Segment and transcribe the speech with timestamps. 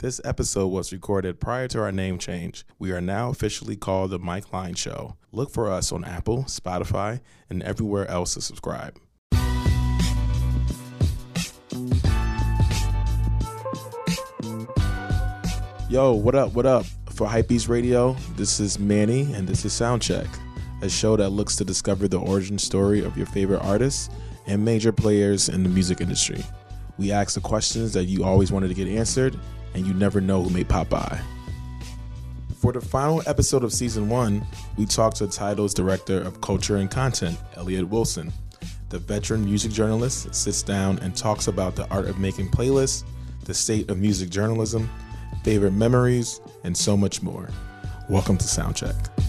[0.00, 2.64] This episode was recorded prior to our name change.
[2.78, 5.16] We are now officially called The Mike Line Show.
[5.32, 8.96] Look for us on Apple, Spotify, and everywhere else to subscribe.
[15.90, 16.52] Yo, what up?
[16.52, 16.86] What up?
[17.10, 20.28] For Hypebeast Radio, this is Manny, and this is Soundcheck,
[20.80, 24.10] a show that looks to discover the origin story of your favorite artists
[24.46, 26.44] and major players in the music industry.
[26.98, 29.36] We ask the questions that you always wanted to get answered
[29.78, 31.20] and you never know who may pop by.
[32.56, 34.44] For the final episode of season one,
[34.76, 38.32] we talked to Tidal's director of culture and content, Elliot Wilson.
[38.88, 43.04] The veteran music journalist sits down and talks about the art of making playlists,
[43.44, 44.90] the state of music journalism,
[45.44, 47.48] favorite memories, and so much more.
[48.08, 49.27] Welcome to Soundcheck.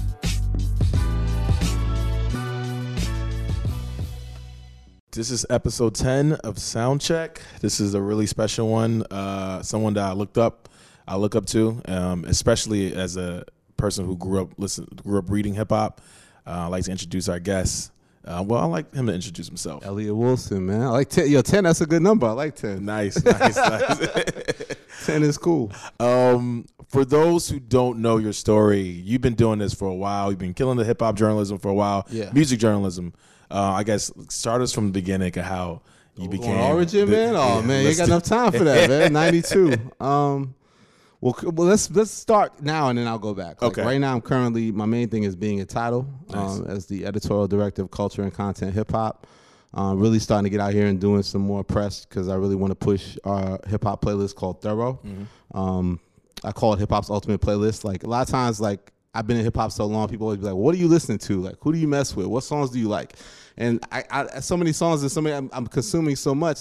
[5.19, 7.39] This is episode 10 of Soundcheck.
[7.59, 9.03] This is a really special one.
[9.11, 10.69] Uh, someone that I looked up,
[11.05, 13.43] I look up to, um, especially as a
[13.75, 15.99] person who grew up listen, grew up reading hip hop.
[16.47, 17.91] Uh, I like to introduce our guest.
[18.23, 19.85] Uh, well, I like him to introduce himself.
[19.85, 20.83] Elliot Wilson, man.
[20.83, 21.29] I like 10.
[21.29, 22.25] Yo, 10, that's a good number.
[22.25, 22.85] I like 10.
[22.85, 24.75] Nice, nice, nice.
[25.03, 25.69] 10 is cool.
[25.99, 30.29] Um, for those who don't know your story, you've been doing this for a while.
[30.29, 32.07] You've been killing the hip hop journalism for a while.
[32.09, 32.31] Yeah.
[32.31, 33.11] Music journalism.
[33.51, 35.81] Uh, I guess start us from the beginning of how
[36.17, 37.35] you became Origin, the- man.
[37.35, 39.13] Oh yeah, man, you ain't got do- enough time for that, man.
[39.13, 39.73] 92.
[39.99, 40.55] Um
[41.21, 43.61] well, well, let's let's start now and then I'll go back.
[43.61, 43.83] Like, Okay.
[43.83, 46.59] Right now, I'm currently my main thing is being a Tidal Nice.
[46.59, 49.27] um, as the editorial director of culture and content hip hop.
[49.73, 52.55] Um, really starting to get out here and doing some more press because I really
[52.55, 54.99] want to push our hip hop playlist called Thorough.
[55.05, 55.57] Mm-hmm.
[55.57, 55.99] Um,
[56.43, 57.83] I call it hip hop's ultimate playlist.
[57.83, 60.39] Like a lot of times, like I've been in hip hop so long, people always
[60.39, 61.41] be like, "What are you listening to?
[61.41, 62.27] Like, who do you mess with?
[62.27, 63.15] What songs do you like?"
[63.57, 66.59] And I, I so many songs and so many I'm, I'm consuming so much,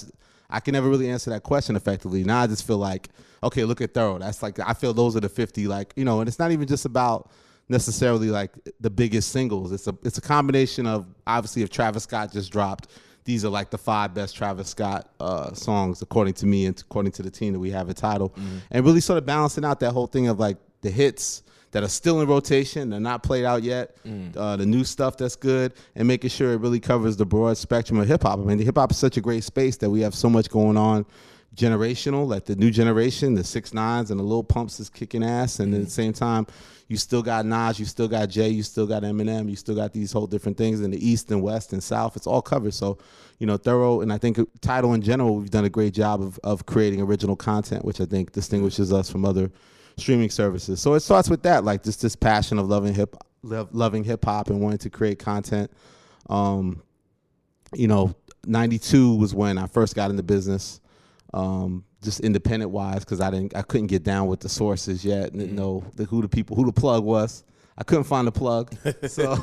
[0.51, 2.25] I can never really answer that question effectively.
[2.25, 3.09] Now I just feel like,
[3.43, 4.19] okay, look at Thorough.
[4.19, 6.67] That's like I feel those are the 50, like you know, and it's not even
[6.67, 7.31] just about
[7.69, 9.73] necessarily like the biggest singles.
[9.73, 12.89] It's a it's a combination of obviously if Travis Scott just dropped.
[13.25, 17.13] These are like the five best Travis Scott uh, songs, according to me and according
[17.13, 18.33] to the team that we have a Tidal,
[18.71, 21.43] and really sort of balancing out that whole thing of like the hits
[21.73, 23.97] that are still in rotation, they're not played out yet,
[24.37, 27.99] uh, the new stuff that's good, and making sure it really covers the broad spectrum
[27.99, 28.39] of hip hop.
[28.39, 30.49] I mean, the hip hop is such a great space that we have so much
[30.49, 31.05] going on
[31.55, 35.59] generational, like the new generation, the six nines and the Lil Pumps is kicking ass,
[35.59, 36.47] and at the same time,
[36.87, 39.93] you still got Nas, you still got Jay, you still got Eminem, you still got
[39.93, 42.17] these whole different things in the East and West and South.
[42.17, 42.73] It's all covered.
[42.73, 42.97] So,
[43.39, 46.41] you know, thorough, and I think Tidal in general, we've done a great job of
[46.45, 49.51] of creating original content, which I think distinguishes us from other
[49.99, 50.81] streaming services.
[50.81, 54.25] So it starts with that, like just this passion of loving hip, love, loving hip
[54.25, 55.71] hop and wanting to create content.
[56.29, 56.83] Um,
[57.75, 58.15] you know,
[58.47, 60.81] 92 was when I first got into business,
[61.35, 65.33] um, just independent wise, because I didn't, I couldn't get down with the sources yet,
[65.33, 67.45] and didn't know the, who the people, who the plug was.
[67.77, 68.75] I couldn't find the plug,
[69.07, 69.39] so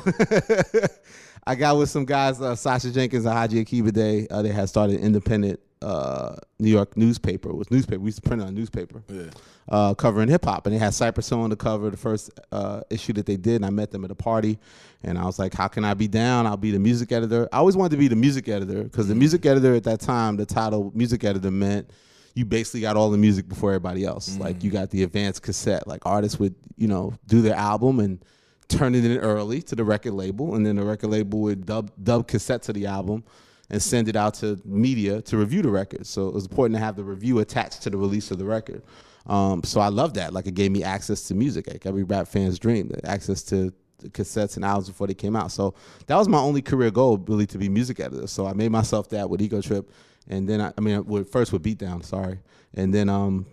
[1.46, 4.26] I got with some guys, uh, Sacha Jenkins and Haji Akhigbade.
[4.30, 7.50] Uh, they had started independent uh, New York newspaper.
[7.50, 8.00] It was newspaper.
[8.00, 9.24] We used to print on newspaper Yeah.
[9.68, 11.90] uh, covering hip hop, and they had Cypress Hill on the cover.
[11.90, 14.58] The first uh, issue that they did, and I met them at a party,
[15.02, 16.46] and I was like, "How can I be down?
[16.46, 19.14] I'll be the music editor." I always wanted to be the music editor because the
[19.14, 21.90] music editor at that time, the title music editor meant
[22.34, 24.36] you basically got all the music before everybody else.
[24.38, 25.86] Like you got the advanced cassette.
[25.86, 28.22] Like artists would, you know, do their album and
[28.68, 31.90] turn it in early to the record label, and then the record label would dub
[32.02, 33.24] dub cassette to the album
[33.70, 36.06] and send it out to media to review the record.
[36.06, 38.82] So it was important to have the review attached to the release of the record.
[39.26, 40.32] Um, so I love that.
[40.32, 43.72] Like it gave me access to music, like every rap fan's dream, access to
[44.04, 45.50] cassettes and albums before they came out.
[45.50, 45.74] So
[46.06, 48.26] that was my only career goal, really, to be music editor.
[48.26, 49.90] So I made myself that with Ego Trip,
[50.28, 52.38] and then I, I mean, first with Beatdown, sorry,
[52.74, 53.46] and then um,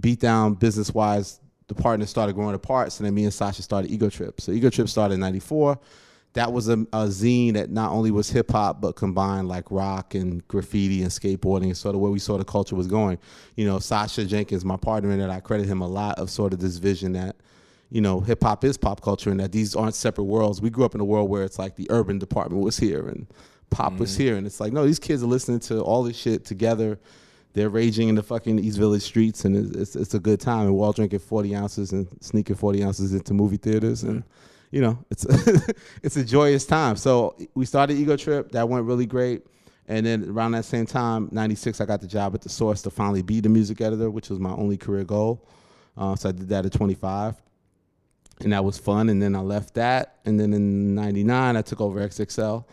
[0.00, 2.92] Beatdown business wise, the partners started growing apart.
[2.92, 4.40] So then me and Sacha started Ego Trip.
[4.40, 5.78] So Ego Trip started in '94.
[6.34, 10.14] That was a, a zine that not only was hip hop but combined like rock
[10.14, 13.18] and graffiti and skateboarding and sort of where we saw the culture was going.
[13.56, 16.52] You know, Sacha Jenkins, my partner in it, I credit him a lot of sort
[16.52, 17.36] of this vision that
[17.90, 20.60] you know, hip hop is pop culture and that these aren't separate worlds.
[20.60, 23.26] We grew up in a world where it's like the urban department was here and
[23.70, 24.22] pop was mm-hmm.
[24.22, 24.36] here.
[24.36, 26.98] And it's like, no, these kids are listening to all this shit together.
[27.52, 30.66] They're raging in the fucking East Village streets and it's, it's, it's a good time.
[30.66, 34.02] And we're all drinking 40 ounces and sneaking 40 ounces into movie theaters.
[34.02, 34.24] And,
[34.74, 35.24] you know, it's,
[36.02, 36.96] it's a joyous time.
[36.96, 38.50] So we started Ego Trip.
[38.52, 39.46] That went really great.
[39.86, 42.90] And then around that same time, 96, I got the job at The Source to
[42.90, 45.46] finally be the music editor, which was my only career goal.
[45.96, 47.36] Uh, so I did that at 25
[48.40, 49.08] and that was fun.
[49.08, 52.64] And then I left that, and then in '99 I took over XXL.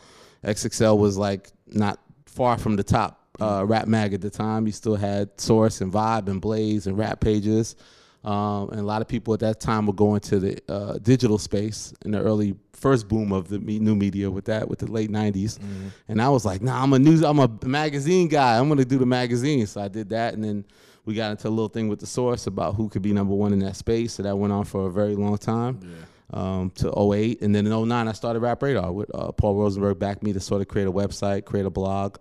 [0.43, 4.65] XXL was like not far from the top uh, Rap Mag at the time.
[4.65, 7.75] You still had Source and Vibe and Blaze and Rap Pages.
[8.23, 11.39] Um, and a lot of people at that time were going to the uh, digital
[11.39, 14.91] space in the early first boom of the me- new media with that with the
[14.91, 15.59] late 90s
[16.07, 18.57] and i was like nah i'm a news i'm a magazine guy.
[18.57, 19.65] I'm gonna do the magazine.
[19.67, 20.33] So i did that.
[20.33, 20.65] And then
[21.05, 23.53] we got into a little thing with the source about who could be number one
[23.53, 24.13] in that space.
[24.13, 25.79] So that went on for a very long time
[26.33, 29.99] um, to 08 and then in 09 i started rap radar with uh, paul rosenberg
[29.99, 32.17] backed me to sort of create a website create a blog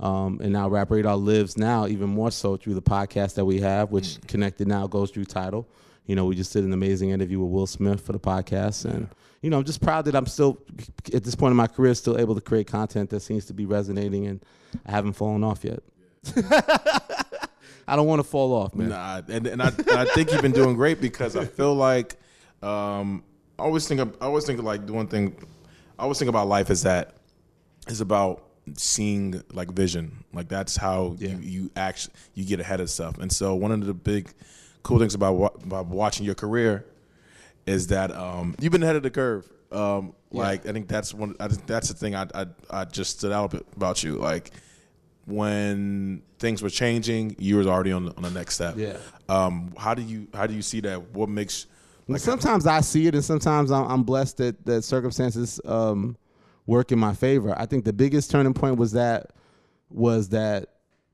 [0.00, 3.60] um, and now Rap Radar lives now even more so through the podcast that we
[3.60, 5.68] have, which connected now goes through Tidal.
[6.06, 9.08] You know, we just did an amazing interview with Will Smith for the podcast, and
[9.42, 10.58] you know, I'm just proud that I'm still
[11.14, 13.66] at this point in my career still able to create content that seems to be
[13.66, 14.44] resonating, and
[14.86, 15.80] I haven't fallen off yet.
[17.86, 18.88] I don't want to fall off, man.
[18.88, 22.16] Nah, and, and I, and I think you've been doing great because I feel like
[22.62, 23.22] um,
[23.58, 25.36] I always think of, I always think of like the one thing
[25.98, 27.16] I always think about life is that
[27.88, 30.24] is about seeing like vision.
[30.32, 31.30] Like that's how Yeah.
[31.30, 33.18] you, you actually you get ahead of stuff.
[33.18, 34.32] And so one of the big
[34.82, 36.84] cool things about wa- about watching your career
[37.66, 39.48] is that um, you've been ahead of the curve.
[39.72, 40.42] Um, Yeah.
[40.42, 41.34] Like I think that's one.
[41.40, 44.16] I think that's the thing I, I I just stood out about you.
[44.16, 44.50] Like
[45.26, 48.74] when things were changing, you was already on the, on the next step.
[48.76, 48.96] Yeah.
[49.28, 51.14] Um, how do you how do you see that?
[51.14, 51.66] What makes
[52.08, 56.16] Like sometimes I see it, and sometimes I'm, I'm blessed that that circumstances um,
[56.70, 57.52] work in my favor.
[57.58, 59.32] I think the biggest turning point was that
[59.90, 60.68] was that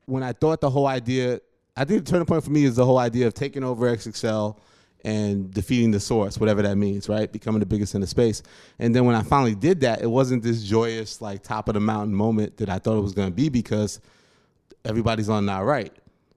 [0.05, 1.41] when I thought the whole idea.
[1.75, 4.57] I think the turning point for me is the whole idea of taking over XXL
[5.03, 7.31] and defeating the source, whatever that means, right?
[7.31, 8.41] Becoming the biggest in the space.
[8.79, 11.79] And then when I finally did that, it wasn't this joyous, like top of the
[11.79, 13.99] mountain moment that I thought it was going to be because
[14.85, 15.91] everybody's on NahRight.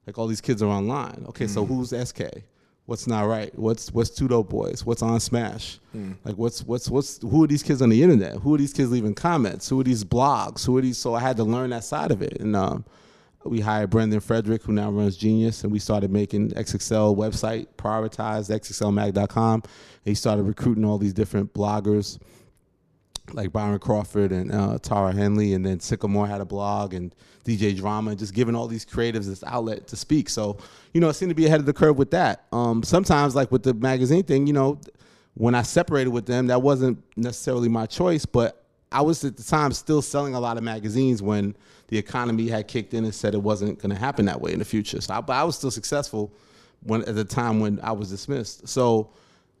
[0.05, 1.25] Like all these kids are online.
[1.29, 1.67] Okay, so mm.
[1.69, 2.21] who's SK?
[2.85, 3.55] What's NahRight?
[3.55, 4.85] What's what's Two Dope Boys?
[4.85, 5.79] What's OnSmash?
[6.25, 8.37] Like what's what's what's who are these kids on the internet?
[8.37, 9.69] Who are these kids leaving comments?
[9.69, 10.65] Who are these blogs?
[10.65, 10.97] Who are these?
[10.97, 12.83] So I had to learn that side of it, and um,
[13.43, 18.49] we hired Brendan Frederick, who now runs Genius, and we started making XXL website, prioritized
[18.55, 19.63] XXLMag.com.
[20.03, 22.19] He started recruiting all these different bloggers
[23.33, 27.13] like Byron Crawford and uh, Tara Henley, and then Sickamore had a blog and
[27.45, 30.29] DJ Drama, and just giving all these creatives this outlet to speak.
[30.29, 30.57] So,
[30.93, 32.45] you know, I seem to be ahead of the curve with that.
[32.51, 34.79] Um, sometimes, like with the magazine thing, you know,
[35.33, 39.43] when I separated with them, that wasn't necessarily my choice, but I was at the
[39.43, 41.55] time still selling a lot of magazines when
[41.87, 44.59] the economy had kicked in and said it wasn't going to happen that way in
[44.59, 44.99] the future.
[45.01, 46.33] So, I, but I was still successful
[46.83, 48.67] when at the time when I was dismissed.
[48.67, 49.11] So,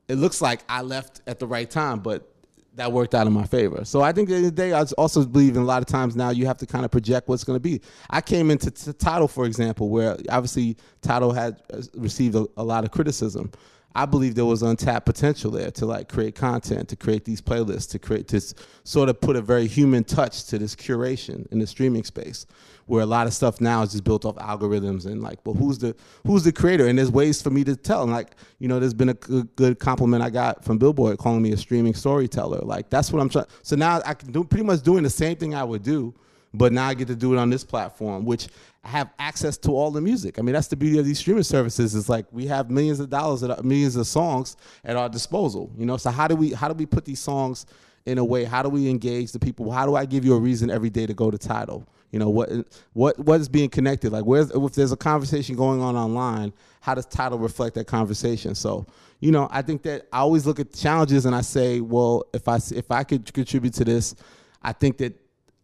[0.07, 2.30] it looks like I left at the right time, but
[2.75, 3.83] that worked out in my favor.
[3.83, 5.81] So I think at the end of the day, I also believe in a lot
[5.81, 7.81] of times now you have to kind of project what's going to be.
[8.09, 12.63] I came into t- Tidal, for example, where obviously Tidal had uh, received a, a
[12.63, 13.51] lot of criticism.
[13.93, 17.89] I believe there was untapped potential there to like create content, to create these playlists,
[17.91, 18.53] to create this
[18.83, 22.45] sort of put a very human touch to this curation in the streaming space,
[22.85, 25.77] where a lot of stuff now is just built off algorithms and like, well, who's
[25.77, 25.95] the
[26.25, 26.87] who's the creator?
[26.87, 28.03] And there's ways for me to tell.
[28.03, 31.41] And like, you know, there's been a good, good compliment I got from Billboard calling
[31.41, 32.59] me a streaming storyteller.
[32.59, 33.47] Like that's what I'm trying.
[33.61, 36.13] So now I can do pretty much doing the same thing I would do,
[36.53, 38.47] but now I get to do it on this platform, which
[38.83, 40.39] I have access to all the music.
[40.39, 41.95] I mean, that's the beauty of these streaming services.
[41.95, 45.71] Is like we have millions of dollars, millions of songs at our disposal.
[45.77, 47.65] You know, so how do we how do we put these songs
[48.05, 48.43] in a way?
[48.43, 49.71] How do we engage the people?
[49.71, 51.87] How do I give you a reason every day to go to Tidal?
[52.11, 52.49] You know what
[52.93, 54.11] what what is being connected?
[54.11, 56.51] Like where's if there's a conversation going on online,
[56.81, 58.55] how does Tidal reflect that conversation?
[58.55, 58.85] So
[59.21, 62.25] you know, I think that I always look at the challenges and I say, well,
[62.33, 64.15] if I if I could contribute to this,
[64.63, 65.20] I think that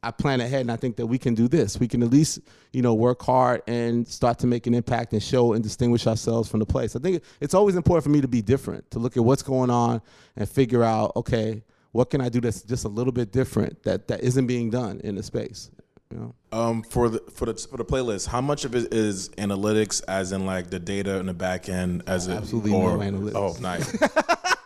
[0.07, 1.79] I plan ahead and I think that we can do this.
[1.79, 2.39] We can at least,
[2.71, 6.47] you know, work hard and start to make an impact and show and distinguish ourselves
[6.49, 6.95] from the place.
[6.95, 9.69] I think it's always important for me to be different, to look at what's going
[9.69, 10.01] on
[10.37, 11.61] and figure out, okay,
[11.91, 15.01] what can I do that's just a little bit different that, that isn't being done
[15.03, 15.71] in the space.
[16.09, 16.35] You know?
[16.57, 20.31] Um, for the for the for the playlist, how much of it is analytics, as
[20.31, 23.35] in like the data in the back end, as it Absolutely or, no analytics.
[23.35, 23.91] Oh, nice.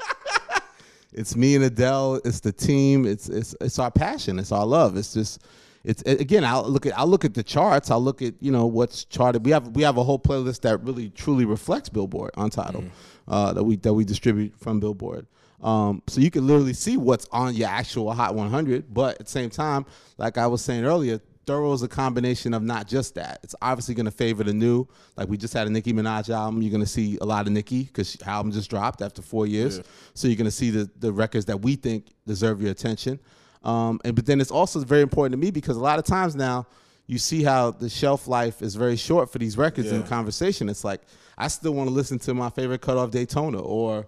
[1.13, 2.22] It's me and Adele.
[2.24, 3.06] It's the team.
[3.06, 4.39] It's it's it's our passion.
[4.39, 4.98] It's our love.
[4.98, 5.44] It's just
[5.84, 6.44] it's again.
[6.44, 7.91] I'll look at I'll look at the charts.
[7.91, 9.46] I'll look at you know what's charted.
[9.46, 12.86] We have we have a whole playlist that really truly reflects Billboard on Tidal
[13.27, 15.27] uh, that we that we distribute from Billboard.
[15.62, 18.94] Um, so you can literally see what's on your actual Hot 100.
[18.94, 19.86] But at the same time,
[20.18, 23.39] like I was saying earlier, Thorough is a combination of not just that.
[23.43, 24.88] It's obviously going to favor the new.
[25.17, 26.62] Like we just had a Nicki Minaj album.
[26.62, 29.48] You're going to see a lot of Nicki because her album just dropped after four
[29.48, 29.81] years.
[30.13, 33.19] So you're going to see the, the records that we think deserve your attention.
[33.63, 36.36] Um, and but then it's also very important to me because a lot of times
[36.36, 36.65] now
[37.07, 40.69] you see how the shelf life is very short for these records in conversation.
[40.69, 41.01] It's like
[41.38, 44.07] I still want to listen to my favorite cut off Daytona or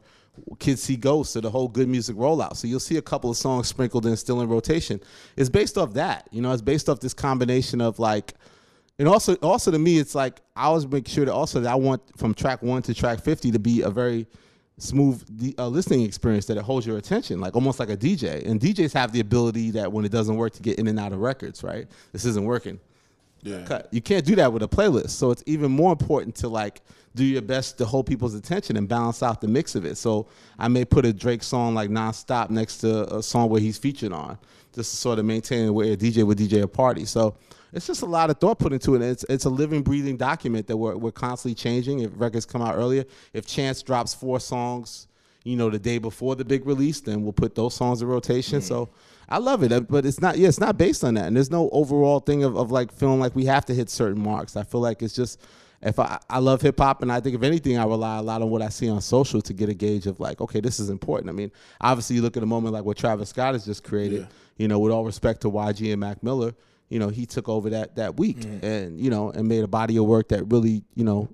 [0.60, 2.56] Kids See Ghosts or the whole good music rollout.
[2.56, 5.00] So you'll see a couple of songs sprinkled in still in rotation.
[5.36, 6.28] It's based off that.
[6.32, 8.34] You know, it's based off this combination of like,
[9.00, 11.76] and also also to me it's like I always make sure that also that I
[11.76, 14.28] want from track one to track fifty to be a very
[14.78, 18.46] smooth uh, listening experience that it holds your attention, like almost like a DJ.
[18.46, 21.14] And DJs have the ability that when it doesn't work to get in and out
[21.14, 21.88] of records, right?
[22.12, 22.80] This isn't working.
[23.44, 23.64] Yeah.
[23.66, 23.88] Cut.
[23.92, 25.12] You can't do that with a playlist.
[25.12, 26.82] So it's even more important to like
[27.16, 29.98] do your best to hold people's attention and balance out the mix of it.
[29.98, 33.78] So I may put a Drake song like nonstop next to a song where he's
[33.78, 34.38] featured on,
[34.74, 37.06] just to sort of maintain where a DJ would DJ a party.
[37.06, 37.36] So
[37.74, 39.02] it's just a lot of thought put into it.
[39.02, 42.00] It's it's a living, breathing document that we're we're constantly changing.
[42.00, 45.08] If records come out earlier, if Chance drops four songs,
[45.44, 48.60] you know, the day before the big release, then we'll put those songs in rotation.
[48.60, 48.64] Mm.
[48.64, 48.90] So
[49.30, 50.38] I love it, but it's not.
[50.38, 53.20] Yeah, it's not based on that, and there's no overall thing of, of like feeling
[53.20, 54.56] like we have to hit certain marks.
[54.56, 55.40] I feel like it's just
[55.84, 58.42] if I, I love hip hop and I think if anything I rely a lot
[58.42, 60.90] on what I see on social to get a gauge of like okay this is
[60.90, 61.30] important.
[61.30, 61.52] I mean
[61.82, 64.22] obviously you look at a moment like what Travis Scott has just created.
[64.22, 64.28] Yeah.
[64.58, 66.54] You know with all respect to YG and Mac Miller,
[66.90, 68.66] you know he took over that that week mm-hmm.
[68.66, 71.30] and you know and made a body of work that really you know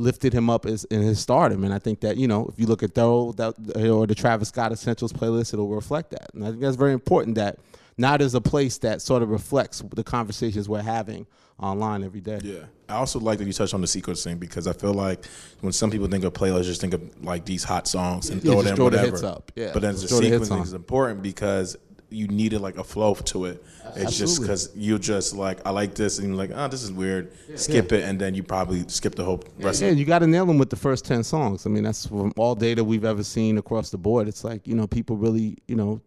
[0.00, 1.64] lifted him up as in his stardom.
[1.64, 4.48] And I think that you know if you look at Thorough that or the Travis
[4.48, 6.34] Scott Essentials playlist, it'll reflect that.
[6.34, 7.58] And I think that's very important that
[7.96, 11.26] now there's a place that sort of reflects the conversations we're having
[11.58, 12.40] online every day.
[12.42, 12.64] Yeah.
[12.88, 15.24] I also like that you touched on the sequencing because I feel like
[15.60, 18.52] when some people think of playlists, just think of like these hot songs and yeah,
[18.52, 19.06] throw them throw whatever.
[19.06, 19.52] The hits up.
[19.54, 19.70] Yeah.
[19.72, 21.76] But then the sequencing is important because
[22.10, 23.64] you needed like a flow to it.
[23.96, 26.92] It's just because you just like I like this and you're like oh this is
[26.92, 27.56] weird, yeah.
[27.56, 27.98] skip yeah.
[27.98, 29.80] it and then you probably skip the whole rest.
[29.80, 29.98] Yeah, of it.
[29.98, 31.66] you got to nail them with the first ten songs.
[31.66, 34.28] I mean that's from all data we've ever seen across the board.
[34.28, 36.00] It's like you know people really you know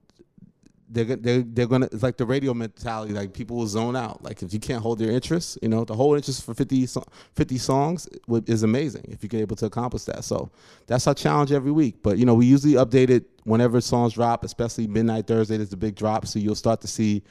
[0.93, 3.13] they're they're they're gonna it's like the radio mentality.
[3.13, 4.23] Like people will zone out.
[4.23, 6.87] Like if you can't hold their interest, you know, the whole interest for 50,
[7.33, 8.07] 50 songs
[8.45, 10.23] is amazing if you're able to accomplish that.
[10.23, 10.51] So
[10.87, 11.95] that's our challenge every week.
[12.03, 15.77] But you know, we usually update it whenever songs drop, especially midnight Thursday is the
[15.77, 16.25] big drop.
[16.27, 17.23] So you'll start to see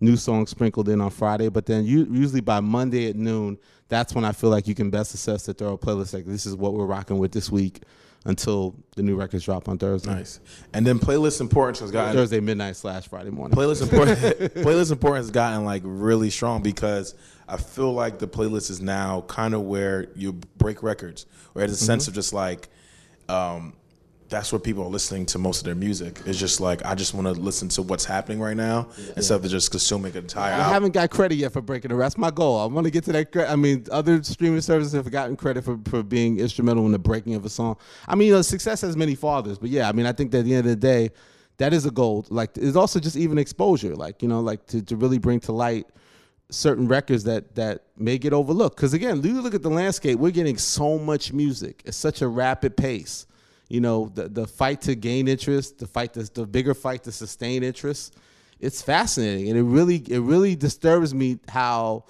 [0.00, 1.48] new songs sprinkled in on Friday.
[1.48, 3.58] But then you, usually by Monday at noon,
[3.88, 6.14] that's when I feel like you can best assess the thorough playlist.
[6.14, 7.82] Like this is what we're rocking with this week
[8.24, 10.12] until the new records drop on Thursday.
[10.12, 10.40] Nice.
[10.74, 13.56] And then playlist importance has gotten Thursday midnight slash Friday morning.
[13.56, 14.18] Playlist important
[14.54, 17.14] playlist importance has gotten like really strong because
[17.48, 21.72] I feel like the playlist is now kind of where you break records, or there's
[21.72, 21.86] a mm-hmm.
[21.86, 22.68] sense of just like
[23.28, 23.72] um,
[24.28, 26.20] that's where people are listening to most of their music.
[26.26, 29.12] It's just like I just want to listen to what's happening right now yeah.
[29.16, 30.52] instead of just consuming an entire.
[30.52, 30.72] I album.
[30.72, 32.18] haven't got credit yet for breaking the rest.
[32.18, 32.58] My goal.
[32.58, 33.50] I want to get to that.
[33.50, 37.34] I mean, other streaming services have gotten credit for, for being instrumental in the breaking
[37.34, 37.76] of a song.
[38.06, 40.38] I mean, you know, success has many fathers, but yeah, I mean, I think that
[40.38, 41.10] at the end of the day,
[41.56, 42.26] that is a goal.
[42.28, 43.96] Like, it's also just even exposure.
[43.96, 45.86] Like, you know, like to, to really bring to light
[46.50, 48.76] certain records that that may get overlooked.
[48.76, 52.28] Because again, you look at the landscape, we're getting so much music at such a
[52.28, 53.26] rapid pace
[53.68, 57.12] you know, the the fight to gain interest, the fight to, the bigger fight to
[57.12, 58.16] sustain interest.
[58.60, 62.04] It's fascinating, and it really it really disturbs me how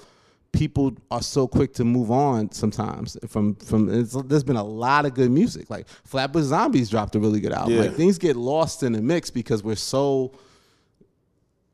[0.53, 5.13] people are so quick to move on sometimes from from there's been a lot of
[5.13, 7.83] good music like Flatbush Zombies dropped a really good album yeah.
[7.83, 10.33] like things get lost in the mix because we're so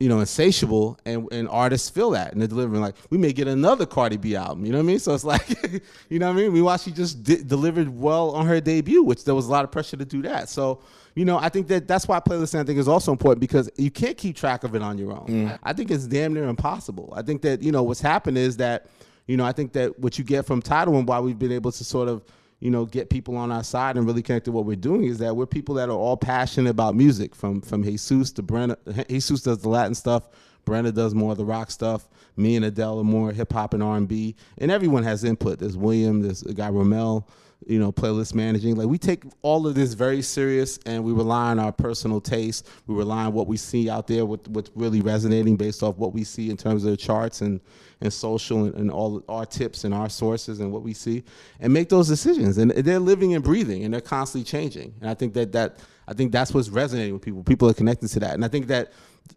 [0.01, 2.81] you know, insatiable, and, and artists feel that, and they're delivering.
[2.81, 4.99] Like, we may get another Cardi B album, you know what I mean?
[4.99, 5.49] So it's like,
[6.09, 6.53] you know what I mean?
[6.53, 9.65] We watched she just di- delivered well on her debut, which there was a lot
[9.65, 10.49] of pressure to do that.
[10.49, 10.81] So,
[11.15, 13.91] you know, I think that that's why playlisting I think is also important because you
[13.91, 15.27] can't keep track of it on your own.
[15.29, 15.59] Mm.
[15.63, 17.13] I think it's damn near impossible.
[17.17, 18.87] I think that you know what's happened is that,
[19.27, 21.71] you know, I think that what you get from Tidal and why we've been able
[21.71, 22.25] to sort of
[22.65, 25.19] you know, get people on our side and really connect to what we're doing is
[25.19, 27.35] that we're people that are all passionate about music.
[27.35, 30.31] From from Jesus to Brenna, Jesus does the Latin stuff.
[30.65, 32.09] Brenda does more of the rock stuff.
[32.39, 35.59] Me and Adele are more hip hop and R and B, and everyone has input.
[35.59, 37.29] There's William, there's a guy Romel,
[37.67, 38.77] you know, playlist managing.
[38.77, 42.69] Like we take all of this very serious, and we rely on our personal taste.
[42.87, 46.13] We rely on what we see out there, with what's really resonating based off what
[46.13, 47.61] we see in terms of the charts and
[48.01, 51.25] and social and, and all our tips and our sources and what we see,
[51.61, 52.59] and make those decisions.
[52.59, 54.95] And they're living and breathing, and they're constantly changing.
[55.01, 57.43] And I think that that I think that's what's resonating with people.
[57.43, 58.93] People are connecting to that, and I think that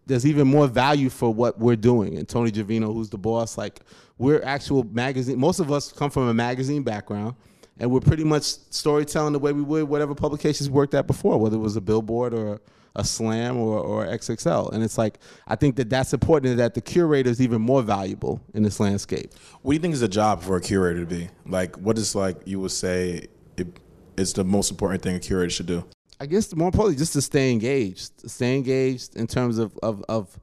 [0.05, 2.17] there's even more value for what we're doing.
[2.17, 3.79] And Tony Gervino, who's the boss, like
[4.17, 5.39] we're actual magazine.
[5.39, 7.35] Most of us come from a magazine background
[7.79, 11.55] and we're pretty much storytelling the way we would whatever publications worked at before, whether
[11.55, 12.59] it was a billboard or
[12.95, 14.73] a slam or, or XXL.
[14.73, 18.41] And it's like, I think that that's important that the curator is even more valuable
[18.53, 19.33] in this landscape.
[19.61, 21.29] What do you think is a job for a curator to be?
[21.45, 23.79] Like, what is like, you would say it,
[24.17, 25.85] is the most important thing a curator should do?
[26.19, 30.39] I guess more importantly, just to stay engaged, stay engaged in terms of, of, of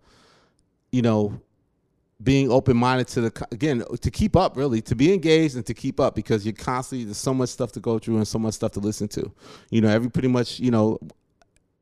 [0.93, 1.41] you know,
[2.23, 5.75] being open minded to the again to keep up really to be engaged and to
[5.75, 8.55] keep up because you're constantly there's so much stuff to go through and so much
[8.55, 9.31] stuff to listen to
[9.71, 10.99] you know every pretty much you know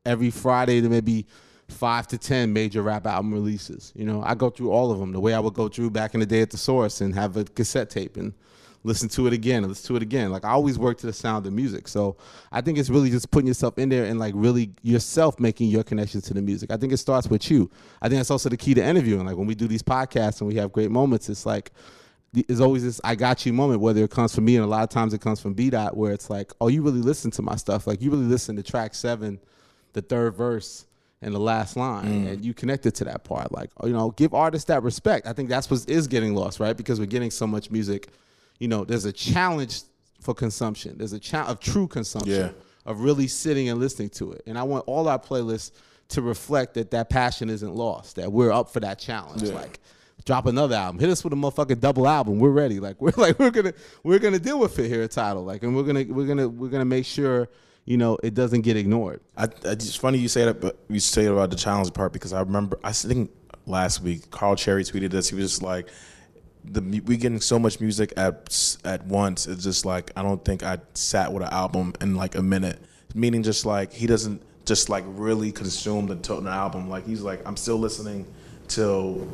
[0.06, 1.26] every friday there may be
[1.72, 3.92] five to ten major rap album releases.
[3.96, 6.14] You know, I go through all of them the way I would go through back
[6.14, 8.32] in the day at the Source and have a cassette tape and
[8.84, 10.30] listen to it again listen to it again.
[10.30, 11.88] Like I always work to the sound of music.
[11.88, 12.16] So
[12.50, 15.82] I think it's really just putting yourself in there and like really yourself making your
[15.82, 16.70] connections to the music.
[16.70, 17.70] I think it starts with you.
[18.00, 19.26] I think that's also the key to interviewing.
[19.26, 21.70] Like when we do these podcasts and we have great moments, it's like
[22.32, 24.82] there's always this I got you moment, whether it comes from me and a lot
[24.82, 27.42] of times it comes from B Dot, where it's like, oh, you really listen to
[27.42, 27.86] my stuff.
[27.86, 29.38] Like you really listen to track seven,
[29.92, 30.86] the third verse
[31.20, 32.32] and the last line, mm.
[32.32, 33.52] and you connected to that part.
[33.52, 35.26] Like, you know, give artists that respect.
[35.26, 36.76] I think that's what is getting lost, right?
[36.76, 38.08] Because we're getting so much music.
[38.62, 39.82] You know, there's a challenge
[40.20, 40.96] for consumption.
[40.96, 42.50] There's a challenge of true consumption Yeah.
[42.86, 44.42] of really sitting and listening to it.
[44.46, 45.72] And I want all our playlists
[46.10, 48.14] to reflect that that passion isn't lost.
[48.16, 49.42] That we're up for that challenge.
[49.42, 49.54] Yeah.
[49.54, 49.80] Like,
[50.24, 51.00] drop another album.
[51.00, 52.38] Hit us with a motherfucking double album.
[52.38, 52.78] We're ready.
[52.78, 53.72] Like we're like we're gonna
[54.04, 55.42] we're gonna deal with it here at Tidal.
[55.42, 57.48] Like, and we're gonna we're gonna we're gonna make sure
[57.84, 59.22] you know it doesn't get ignored.
[59.36, 62.12] I, I it's funny you say that, but you say it about the challenge part
[62.12, 63.32] because I remember I think
[63.66, 65.30] last week Carl Chery tweeted this.
[65.30, 65.88] He was just like,
[66.64, 69.46] "the we getting so much music at at once.
[69.46, 72.80] It's just like I don't think I sat with an album in like a minute.
[73.14, 76.88] Meaning just like he doesn't just like really consume the total album.
[76.88, 78.26] Like he's like I'm still listening
[78.68, 79.28] till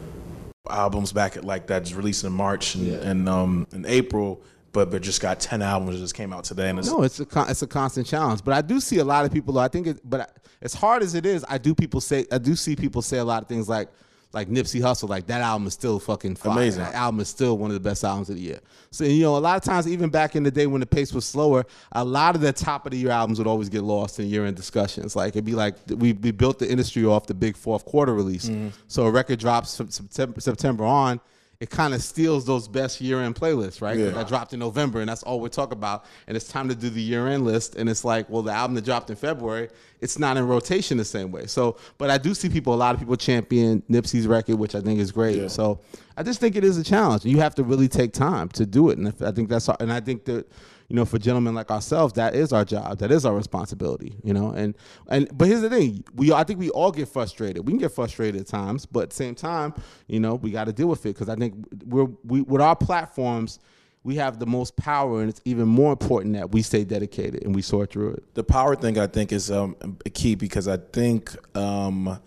[0.69, 5.01] albums back at like that's released in March and, and um in April." But, but
[5.01, 7.49] just got ten albums that just came out today, and it's, No, it's a con-
[7.49, 8.45] it's a constant challenge.
[8.45, 9.59] But I do see a lot of people.
[9.59, 10.27] I think, it, but I,
[10.61, 13.25] as hard as it is, I do people say I do see people say a
[13.25, 13.89] lot of things like
[14.33, 16.53] like Nipsey Hussle, like that album is still fucking fire.
[16.53, 16.83] Amazing.
[16.83, 18.61] That album is still one of the best albums of the year.
[18.91, 21.13] So you know, a lot of times, even back in the day when the pace
[21.13, 24.21] was slower, a lot of the top of the year albums would always get lost
[24.21, 25.17] in year end discussions.
[25.17, 28.49] Like it'd be like we we built the industry off the big fourth quarter release.
[28.49, 28.69] Mm-hmm.
[28.87, 31.21] So a record drops from September, September on.
[31.61, 33.99] It kind of steals those best year-end playlists, right?
[33.99, 34.11] Yeah.
[34.11, 36.05] That dropped in November, and that's all we talk about.
[36.29, 38.85] And it's time to do the year-end list, and it's like, well, the album that
[38.85, 39.69] dropped in February,
[40.01, 41.47] it's not in rotation the same way.
[41.47, 44.81] So, but I do see people, a lot of people champion Nipsey's record, which I
[44.81, 45.37] think is great.
[45.37, 45.49] Yeah.
[45.49, 45.81] So,
[46.17, 47.25] I just think it is a challenge.
[47.25, 49.99] You have to really take time to do it, and I think that's, and I
[49.99, 50.47] think that.
[50.89, 52.99] You know, for gentlemen like ourselves, that is our job.
[52.99, 54.17] That is our responsibility.
[54.25, 54.75] You know, and
[55.09, 57.67] and but here's the thing: we I think we all get frustrated.
[57.67, 59.75] We can get frustrated at times, but at the same time,
[60.07, 62.75] you know, we got to deal with it because I think we're we with our
[62.75, 63.59] platforms,
[64.03, 67.55] we have the most power, and it's even more important that we stay dedicated and
[67.55, 68.35] we sort through it.
[68.35, 72.19] the power thing I think is um, a key because I think um,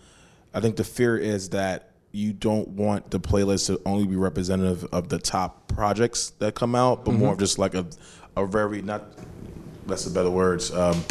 [0.54, 4.84] I think the fear is that you don't want the playlist to only be representative
[4.92, 7.86] of the top projects that come out, but more of just like a
[8.36, 9.04] a very not
[9.86, 11.02] that's the better words um,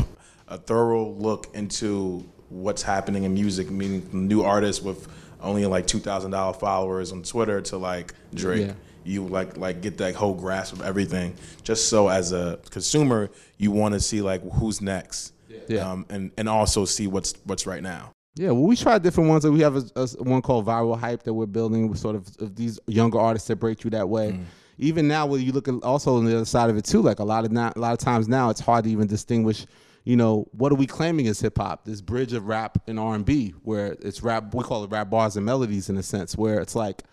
[0.47, 5.07] a thorough look into what's happening in music, meaning new artists with
[5.41, 8.73] only like two thousand dollar followers on Twitter to like Drake Yeah.
[9.03, 13.71] you like like get that whole grasp of everything just so as a consumer you
[13.71, 15.34] want to see like who's next
[15.67, 15.89] Yeah.
[15.89, 19.45] um, and and also see what's what's right now Yeah, well, we try different ones.
[19.45, 22.55] We have a, a- one called Viral Hype that we're building with sort of, of
[22.55, 24.39] these younger artists that break through that way.
[24.81, 27.19] Even now, when you look at also on the other side of it too, like
[27.19, 29.65] a lot of now, a lot of times now, it's hard to even distinguish.
[30.03, 31.85] You know, what are we claiming as hip hop?
[31.85, 34.53] This bridge of rap and R and B, where it's rap.
[34.53, 37.03] We call it rap bars and melodies in a sense, where it's like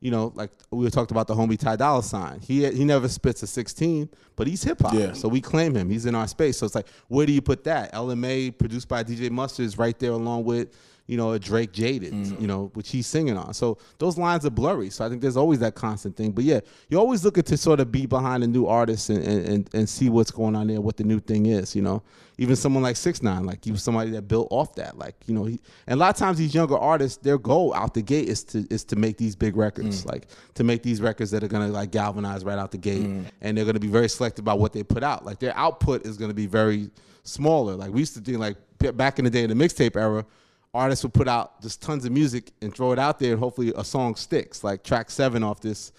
[0.00, 2.40] you know, like we were talked about the homie Ty Dolla Sign.
[2.40, 4.94] He he never spits a 16, but he's hip hop.
[4.94, 5.12] Yeah.
[5.12, 5.88] So we claim him.
[5.88, 6.58] He's in our space.
[6.58, 7.90] So it's like, where do you put that?
[7.92, 10.76] Ella Mai, produced by DJ Mustard, is right there along with,
[11.06, 12.40] you know, a Drake Jaded, mm-hmm.
[12.40, 13.54] you know, which he's singing on.
[13.54, 14.90] So those lines are blurry.
[14.90, 16.32] So I think there's always that constant thing.
[16.32, 19.70] But yeah, you're always looking to sort of be behind a new artist and and,
[19.72, 22.02] and, see what's going on there, what the new thing is, you know.
[22.38, 24.98] Even someone like Six Nine, like he was somebody that built off that.
[24.98, 27.94] Like, you know, he and a lot of times these younger artists, their goal out
[27.94, 30.04] the gate is to is to make these big records.
[30.04, 30.12] Mm.
[30.12, 33.04] Like to make these records that are gonna like galvanize right out the gate.
[33.04, 33.26] Mm.
[33.40, 35.24] And they're gonna be very selective about what they put out.
[35.24, 36.90] Like their output is gonna be very
[37.22, 37.74] smaller.
[37.74, 40.26] Like we used to do like back in the day in the mixtape era,
[40.76, 43.72] artists would put out just tons of music and throw it out there and hopefully
[43.76, 44.62] a song sticks.
[44.62, 45.92] Like track seven off this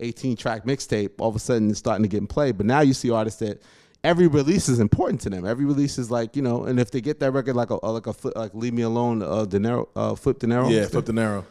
[0.00, 2.52] 18 track mixtape, all of a sudden it's starting to get in play.
[2.52, 3.62] But now you see artists that
[4.02, 5.46] every release is important to them.
[5.46, 8.06] Every release is like, you know, and if they get that record like a like
[8.06, 10.68] a like Leave Me Alone, uh Dinero, uh Flipp Dinero.
[10.68, 11.46] yeah Flipp Dinero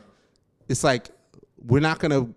[0.67, 1.09] It's like
[1.65, 2.27] we're not gonna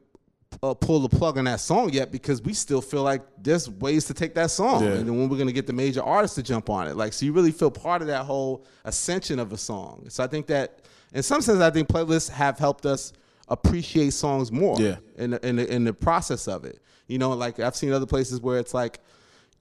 [0.62, 4.05] uh, pull the plug on that song yet because we still feel like there's ways
[4.07, 4.90] to take that song, Yeah.
[4.92, 7.25] and then when we're gonna get the major artists to jump on it, like so
[7.27, 10.07] you really feel part of that whole ascension of a song.
[10.09, 10.81] So I think that
[11.12, 13.12] in some sense, I think playlists have helped us
[13.49, 14.77] appreciate songs more.
[14.81, 14.97] Yeah.
[15.16, 18.07] In the, in the, in the process of it, you know, like I've seen other
[18.07, 19.01] places where it's like,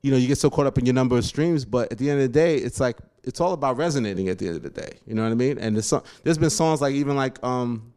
[0.01, 2.09] you know, you get so caught up in your number of streams, but at the
[2.09, 4.69] end of the day, it's like it's all about resonating at the end of the
[4.69, 4.99] day.
[5.07, 5.57] You know what I mean?
[5.57, 7.91] And there's, so, there's been songs like even like um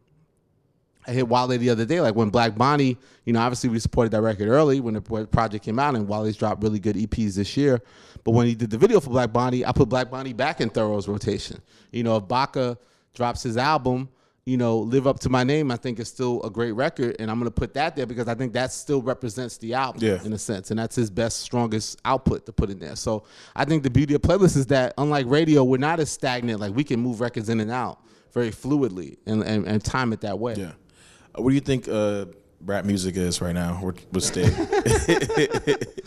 [1.07, 4.11] I hit Wale the other day, like when Black Bonnie, you know, obviously we supported
[4.11, 7.55] that record early when the project came out, and Wale's dropped really good EPs this
[7.57, 7.81] year.
[8.23, 10.69] But when he did the video for Black Bonnie, I put Black Bonnie back in
[10.69, 11.61] Thorough's rotation.
[11.91, 12.77] You know, if Baka
[13.15, 14.09] drops his album,
[14.45, 15.69] you know, live up to my name.
[15.71, 18.35] I think is still a great record, and I'm gonna put that there because I
[18.35, 20.21] think that still represents the album Yeah.
[20.23, 22.95] in a sense, and that's his best, strongest output to put in there.
[22.95, 23.23] So
[23.55, 26.59] I think the beauty of playlists is that unlike radio, we're not as stagnant.
[26.59, 27.99] Like we can move records in and out
[28.33, 30.55] very fluidly and and, and time it that way.
[30.55, 30.71] Yeah.
[31.41, 32.25] What do you think uh,
[32.61, 33.75] rap music is right now?
[33.75, 34.53] What, state?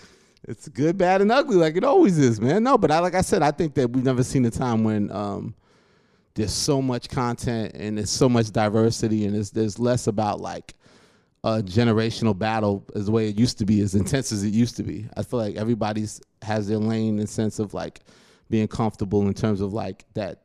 [0.48, 2.64] It's good, bad, and ugly, like it always is, man.
[2.64, 5.10] No, but I like I said, I think that we've never seen a time when
[5.12, 5.54] um,
[6.34, 10.74] there's so much content and there's so much diversity, and there's there's less about like
[11.44, 14.76] a generational battle as the way it used to be, as intense as it used
[14.76, 15.06] to be.
[15.16, 18.00] I feel like everybody's has their lane and sense of like
[18.50, 20.42] being comfortable in terms of like that.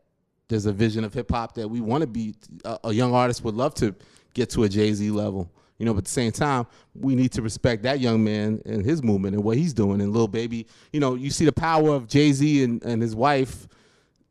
[0.48, 2.36] There's a vision of hip hop that we want to be.
[2.66, 3.96] A, a young artist would love to
[4.38, 5.94] get to a Jay Z level, you know.
[5.94, 9.36] But at the same time, we need to respect that young man and his movement
[9.36, 10.00] and what he's doing.
[10.00, 13.16] And Lil Baby, you know, you see the power of Jay Z and, and his
[13.16, 13.68] wife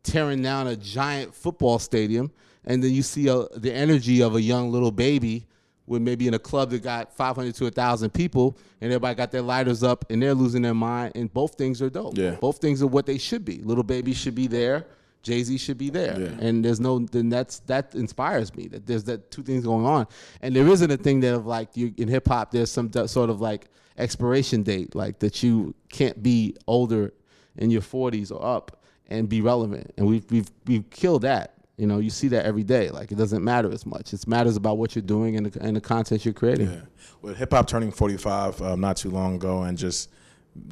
[0.02, 2.30] tearing down a giant football stadium,
[2.64, 5.46] and then you see a, the energy of a young Lil Baby
[5.86, 9.42] with maybe in a club that got 500 to 1,000 people, and everybody got their
[9.42, 12.18] lighters up, and they're losing their mind, and both things are dope.
[12.18, 12.32] Yeah.
[12.40, 13.58] Both things are what they should be.
[13.62, 14.86] Lil Baby should be there.
[15.26, 16.46] Jay Z should be there, Yeah.
[16.46, 17.00] and there's no.
[17.00, 18.68] Then that's that inspires me.
[18.68, 20.06] That there's that two things going on,
[20.40, 22.52] and there isn't a thing that of like you in hip hop.
[22.52, 27.12] There's some d- sort of like expiration date, like that you can't be older
[27.56, 29.92] in your 40s or up and be relevant.
[29.96, 31.54] And we've we've we've killed that.
[31.76, 32.90] You know, you see that every day.
[32.90, 34.14] Like it doesn't matter as much.
[34.14, 36.70] It matters about what you're doing and the, and the content you're creating.
[36.70, 36.80] Yeah.
[37.20, 40.08] With hip hop turning 45 um, not too long ago, and just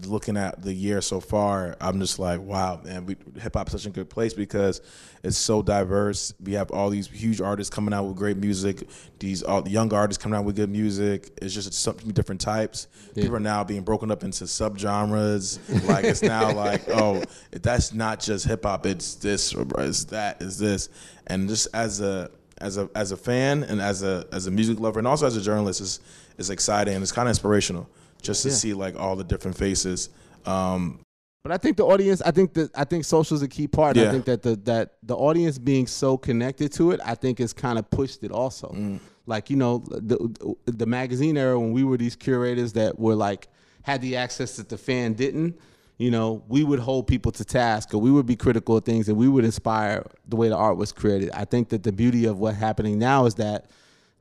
[0.06, 3.86] looking at the year so far, I'm just like, wow, man, we, hip hop's such
[3.86, 4.80] a good place because
[5.22, 6.34] it's so diverse.
[6.42, 8.88] We have all these huge artists coming out with great music.
[9.18, 11.30] These all the young artists coming out with good music.
[11.40, 12.88] It's just so many different types.
[13.14, 15.58] People are now being broken up into subgenres.
[15.88, 18.86] like it's now like, oh, that's not just hip hop.
[18.86, 20.88] It's this, it's that, it's this,
[21.26, 24.78] and just as a as a as a fan and as a as a music
[24.78, 26.00] lover and also as a journalist is
[26.38, 27.88] is exciting and it's kind of inspirational
[28.24, 28.54] just to Yeah.
[28.54, 30.08] see like all the different faces.
[30.46, 31.00] Um,
[31.44, 33.96] But I think the audience, I think that I think social is a key part.
[33.96, 34.08] Yeah.
[34.08, 37.52] I think that the that the audience being so connected to it, I think it's
[37.52, 38.68] kind of pushed it also.
[38.68, 38.98] Mm.
[39.26, 40.16] Like you know, the
[40.64, 43.48] the magazine era when we were these curators that were like
[43.82, 45.54] had the access that the fan didn't.
[45.98, 49.08] You know, we would hold people to task, or we would be critical of things,
[49.08, 51.30] and we would inspire the way the art was created.
[51.34, 53.66] I think that the beauty of what's happening now is that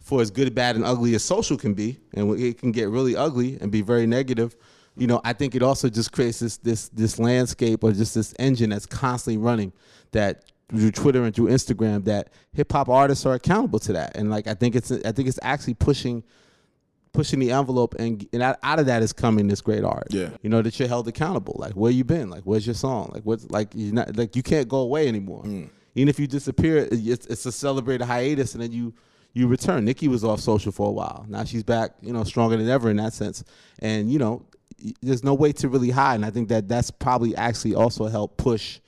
[0.04, 3.16] for as good, bad, and ugly as social can be, and it can get really
[3.16, 4.56] ugly and be very negative.
[4.98, 8.34] You know, I think it also just creates this this this landscape or just this
[8.38, 9.72] engine that's constantly running
[10.12, 14.16] that through Twitter and through Instagram that hip hop artists are accountable to that.
[14.18, 16.22] And like I think it's I think it's actually pushing
[17.13, 20.08] pushing the envelope and, and out, out of that is coming this great art.
[20.10, 20.30] Yeah.
[20.42, 21.56] You know, that you're held accountable.
[21.58, 22.30] Like where you been?
[22.30, 23.12] Like where's your song?
[23.13, 25.44] Like what's like you're not like you can't go away anymore.
[25.44, 25.70] Mm.
[25.96, 28.94] Even if you disappear, it's, it's a celebrated hiatus and then you
[29.34, 29.86] you return.
[29.86, 31.26] Nicki was off social for a while.
[31.28, 33.43] Now she's back, you know, stronger than ever in that sense.
[33.80, 34.46] And you know,
[35.02, 36.15] there's no way to really hide.
[36.15, 38.80] And I think that that's probably actually also helped push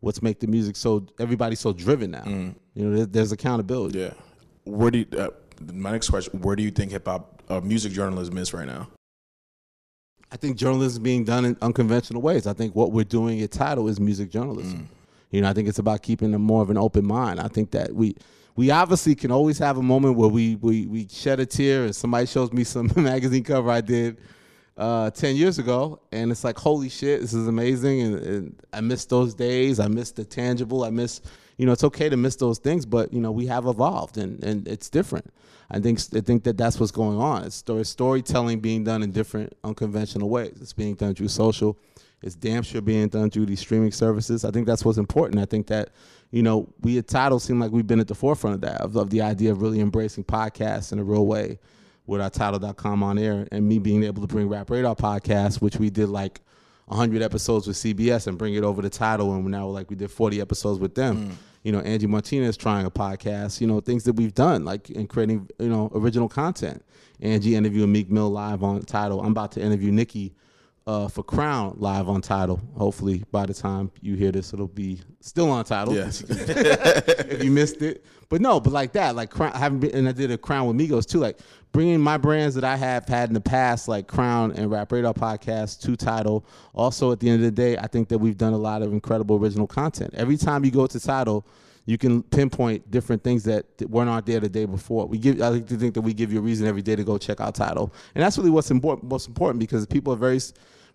[0.00, 2.24] what's make the music so everybody's so driven now.
[2.26, 4.00] You know, there, there's accountability.
[4.00, 4.10] yeah.
[4.64, 5.28] Where do you, uh,
[5.72, 6.40] my next question?
[6.40, 8.88] Where do you think hip hop uh, music journalism is right now?
[10.32, 12.46] I think journalism is being done in unconventional ways.
[12.46, 14.88] I think what we're doing at Tidal is music journalism.
[15.30, 17.38] You know, I think it's about keeping a more of an open mind.
[17.40, 18.16] I think that we
[18.56, 21.94] we obviously can always have a moment where we we we shed a tear and
[21.96, 24.18] somebody shows me some magazine cover I did
[24.76, 28.80] uh, ten years ago, and it's like, holy shit, this is amazing, and, and I
[28.80, 29.78] miss those days.
[29.80, 30.84] I miss the tangible.
[30.84, 31.20] I miss,
[31.58, 34.42] you know, it's okay to miss those things, but you know, we have evolved, and
[34.42, 35.32] and it's different.
[35.70, 37.44] I think I think that that's what's going on.
[37.44, 40.58] It's story, storytelling being done in different unconventional ways.
[40.60, 41.78] It's being done through social.
[42.24, 44.46] It's damn sure being done through these streaming services.
[44.46, 45.38] I think that's what's important.
[45.38, 45.90] I think that,
[46.30, 48.96] you know, we at Tidal seem like we've been at the forefront of that, of,
[48.96, 51.58] of the idea of really embracing podcasts in a real way
[52.06, 55.76] with our title.com on air and me being able to bring Rap Radar podcast, which
[55.76, 56.40] we did like
[56.86, 59.34] 100 episodes with CBS and bring it over to Tidal.
[59.34, 61.28] And now like we did 40 episodes with them.
[61.28, 61.34] Mm.
[61.62, 65.06] You know, Angie Martinez trying a podcast, you know, things that we've done, like in
[65.06, 66.82] creating, you know, original content.
[67.20, 69.20] Angie interviewing Meek Mill live on Tidal.
[69.20, 70.34] I'm about to interview Nicki
[70.86, 72.60] uh, for Crown live on Tidal.
[72.76, 75.94] Hopefully, by the time you hear this, it'll be still on Tidal.
[75.94, 76.22] Yes.
[76.28, 78.04] if you missed it.
[78.28, 80.66] But no, but like that, like Crown, I haven't been, and I did a Crown
[80.66, 81.18] with Migos too.
[81.18, 81.38] Like
[81.72, 85.14] bringing my brands that I have had in the past, like Crown and Rap Radar
[85.14, 86.44] podcast to Tidal.
[86.74, 88.92] Also, at the end of the day, I think that we've done a lot of
[88.92, 90.12] incredible original content.
[90.14, 91.46] Every time you go to Tidal.
[91.86, 95.06] you can pinpoint different things that weren't out there the day before.
[95.06, 97.04] We give, I like to think that we give you a reason every day to
[97.04, 99.10] go check out Tidal, and that's really what's important.
[99.10, 100.40] Most important because people are very,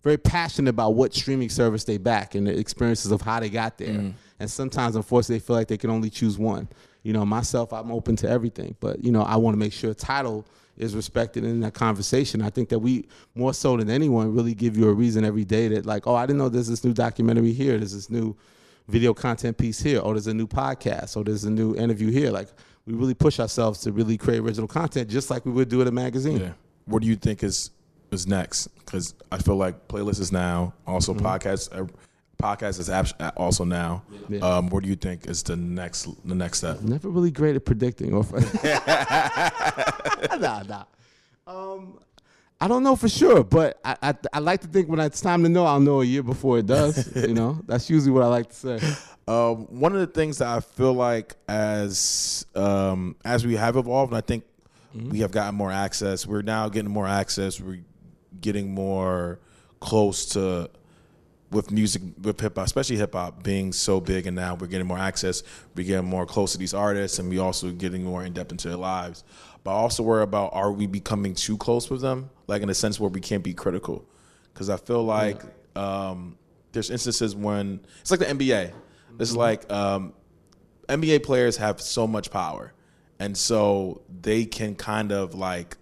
[0.02, 3.78] very passionate about what streaming service they back and the experiences of how they got
[3.78, 3.90] there.
[3.90, 4.10] Mm-hmm.
[4.40, 6.70] And sometimes, unfortunately, they feel like they can only choose one.
[7.04, 9.94] you know, myself, I'm open to everything, but you know, I want to make sure
[9.94, 10.46] Tidal
[10.78, 12.42] is respected in that conversation.
[12.42, 15.68] I think that we more so than anyone really give you a reason every day
[15.70, 18.36] that like, oh, I didn't know there's this new documentary here, there's this new
[18.88, 22.32] video content piece here, or there's a new podcast, or there's a new interview here.
[22.32, 22.50] Like
[22.86, 25.88] we really push ourselves to really create original content, just like we would do at
[25.88, 26.40] a magazine.
[26.40, 26.54] Yeah.
[26.86, 27.72] What do you think is
[28.12, 28.68] is next?
[28.80, 31.26] Because I feel like playlist is now, also Mm-hmm.
[31.26, 31.70] podcast.
[31.78, 31.88] Uh,
[32.42, 34.04] podcast is also now.
[34.30, 34.40] Yeah.
[34.40, 36.82] Um, what do you think is the next the next step?
[36.82, 38.14] Never really great at predicting.
[38.14, 38.24] Or
[40.40, 40.84] nah, nah.
[41.48, 42.00] Um,
[42.62, 45.44] I don't know for sure, but I, I I like to think when it's time
[45.44, 47.14] to know, I'll know a year before it does.
[47.16, 48.80] you know, that's usually what I like to say.
[49.28, 54.12] Um, one of the things that I feel like as um, as we have evolved,
[54.12, 54.44] and I think
[54.94, 56.26] we have gotten more access.
[56.26, 57.62] We're now getting more access.
[57.62, 57.80] We're
[58.42, 59.40] getting more
[59.80, 60.70] close to
[61.52, 64.88] with music with hip hop, especially hip hop being so big, and now we're getting
[64.88, 65.44] more access.
[65.76, 68.68] We're getting more close to these artists, and we also getting more in depth into
[68.68, 69.24] their lives.
[69.64, 72.74] But I also worry about are we becoming too close with them, like in a
[72.74, 74.06] sense where we can't be critical,
[74.54, 75.42] because I feel like
[75.76, 76.38] um,
[76.72, 78.72] there's instances when it's like the NBA.
[79.20, 80.14] It's like um,
[80.88, 82.74] NBA players have so much power,
[83.20, 85.78] and so they can kind of like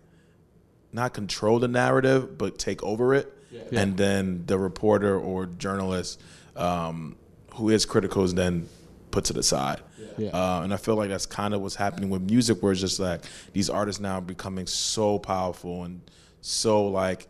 [0.98, 3.34] not control the narrative, but take over it.
[3.50, 3.82] Yeah.
[3.82, 6.22] And then the reporter or journalist
[6.58, 7.16] um,
[7.54, 8.68] who is critical is then
[9.12, 9.80] put to the side.
[10.18, 10.30] Yeah.
[10.30, 13.00] Uh, and I feel like that's kind of what's happening with music, where it's just
[13.00, 13.22] like
[13.54, 16.02] these artists now are becoming so powerful and
[16.42, 17.28] so like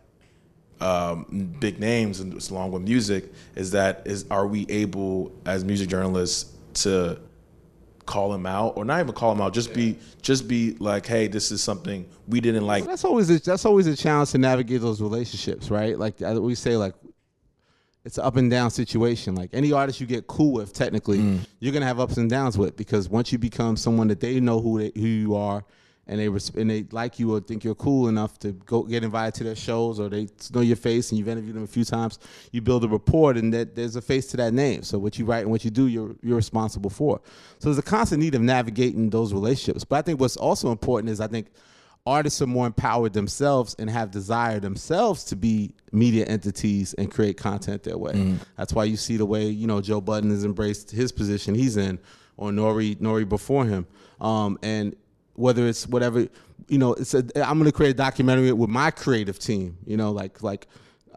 [0.80, 5.64] um, big names, and it's along with music, is that is are we able as
[5.64, 6.52] music journalists
[6.82, 7.18] to
[8.08, 11.28] call them out, or not even call them out, just be just be like, hey,
[11.28, 12.84] this is something we didn't like.
[12.84, 15.96] That's always a, that's always a challenge to navigate those relationships, right?
[15.96, 16.94] Like we say, like
[18.04, 19.34] it's an up and down situation.
[19.34, 21.40] Like any artist you get cool with, technically, mm.
[21.60, 24.60] you're gonna have ups and downs with because once you become someone that they know
[24.60, 25.64] who they, who you are,
[26.08, 29.04] and they res- and they like you or think you're cool enough to go get
[29.04, 31.84] invited to their shows or they know your face and you've interviewed them a few
[31.84, 32.18] times,
[32.50, 34.82] you build a rapport and that there's a face to that name.
[34.82, 37.20] So what you write and what you do, you're you're responsible for.
[37.58, 39.84] So there's a constant need of navigating those relationships.
[39.84, 41.48] But I think what's also important is I think
[42.06, 47.36] artists are more empowered themselves and have desire themselves to be media entities and create
[47.36, 48.12] content their way.
[48.56, 51.76] That's why you see the way you know Joe Budden has embraced his position he's
[51.76, 51.98] in,
[52.38, 53.86] or Nori Nori before him,
[54.22, 54.96] um, and
[55.38, 56.28] whether it's whatever
[56.68, 59.78] you know, it's a, I'm going to create a documentary with my creative team.
[59.86, 60.66] You know, like like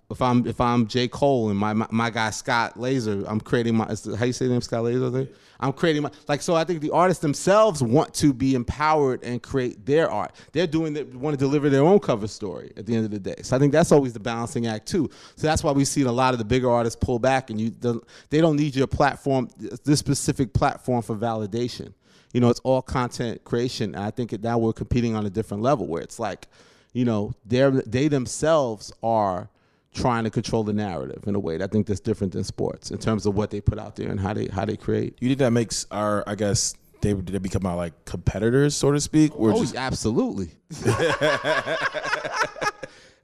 [0.10, 3.76] if I'm if I'm J Cole and my my, my guy Scott Lazer, I'm creating
[3.76, 5.10] my is the- how you say the name Scott Lazer.
[5.10, 5.30] I think
[5.60, 6.56] I'm creating my like so.
[6.56, 10.36] I think the artists themselves want to be empowered and create their art.
[10.54, 13.20] They're doing that want to deliver their own cover story at the end of the
[13.20, 13.42] day.
[13.42, 15.10] So I think that's always the balancing act too.
[15.36, 17.72] So that's why we've seen a lot of the bigger artists pull back, and you
[17.72, 19.50] the, they don't need your platform,
[19.84, 21.94] this specific platform for validation.
[22.34, 25.64] You know, it's all content creation, and I think now we're competing on a different
[25.64, 26.48] level where it's like,
[26.94, 29.50] you know, they they themselves are
[29.94, 32.92] trying to control the narrative in a way that I think that's different than sports
[32.92, 35.18] in terms of what they put out there and how they how they create.
[35.20, 39.02] You think that makes our, I guess, they they become our like competitors, so to
[39.02, 39.38] speak?
[39.38, 40.52] Or Oh, just absolutely,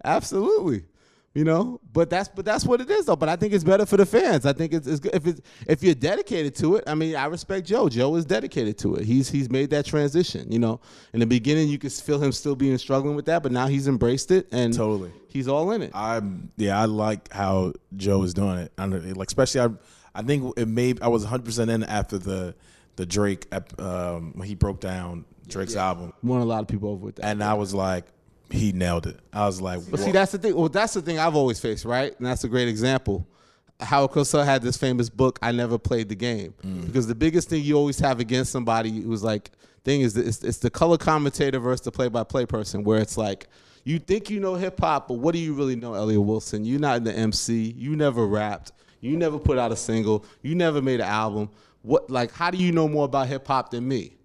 [0.03, 0.83] absolutely.
[1.37, 3.15] You know, but that's but that's what it is though.
[3.15, 4.43] But I think it's better for the fans.
[4.47, 6.85] I think it's, it's good if it's if you're dedicated to it.
[6.87, 7.89] I mean, I respect Joe.
[7.89, 9.05] Joe is dedicated to it.
[9.05, 10.51] He's he's made that transition.
[10.51, 10.79] You know,
[11.13, 13.87] in the beginning you could feel him still being struggling with that, but now he's
[13.87, 15.11] embraced it and Totally.
[15.27, 15.91] he's all in it.
[15.93, 18.71] I'm yeah, I like how Joe is doing it.
[18.75, 19.69] I don't- like especially I
[20.15, 22.55] I think it made I was 100 percent in after the
[22.95, 23.45] the Drake
[23.77, 27.25] um, when he broke down Drake's album, Won a lot of people over with that.
[27.25, 28.05] and I was like,
[28.49, 29.19] he nailed it.
[29.33, 30.55] I was like, But see, that's the thing.
[30.55, 32.17] Well, that's the thing I've always faced, right?
[32.17, 33.27] And that's a great example.
[33.79, 36.85] Howard Cosell had this famous book, "I Never Played the Game," mm.
[36.85, 39.51] because the biggest thing you always have against somebody who's like,
[39.87, 43.47] thing is, it's, it's the color commentator versus the play-by-play person, where it's like,
[43.85, 46.65] you think you know hip hop, but what do you really know, Elliot Wilson?
[46.65, 47.73] You're not in the MC.
[47.77, 48.73] You never rapped.
[48.99, 50.25] You never put out a single.
[50.41, 51.49] You never made an album.
[51.83, 54.16] What, like, how do you know more about hip hop than me?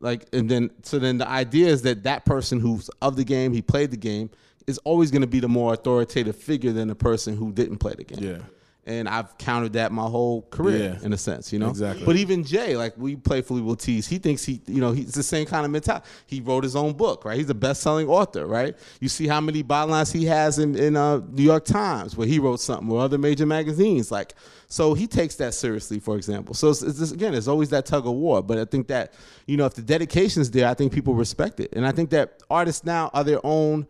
[0.00, 3.52] Like and then so then the idea is that that person who's of the game
[3.52, 4.30] he played the game
[4.66, 7.94] is always going to be the more authoritative figure than the person who didn't play
[7.96, 8.38] the game Yeah.
[8.86, 11.04] And i've countered that my whole career Yeah.
[11.06, 12.04] in a sense you know Exactly.
[12.06, 15.22] but even jay like we playfully will tease he thinks he you know he's the
[15.22, 18.76] same kind of mentality he wrote his own book right he's a best-selling author right
[19.00, 22.38] you see how many bylines he has in, in uh, new york times where he
[22.38, 24.34] wrote something or other major magazines like
[24.72, 26.54] so he takes that seriously, for example.
[26.54, 28.40] So it's, it's just, again, it's always that tug of war.
[28.40, 29.14] But I think that
[29.48, 32.40] you know, if the dedication's there, I think people respect it, and I think that
[32.48, 33.88] artists now are their own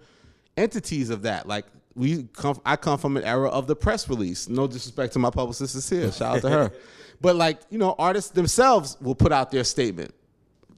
[0.56, 1.46] entities of that.
[1.46, 1.66] Like
[2.00, 4.48] we come, I come from an era of the press release.
[4.48, 6.10] No disrespect to my publicist is here.
[6.10, 6.72] Shout out to her.
[7.20, 10.14] But like you know, artists themselves will put out their statement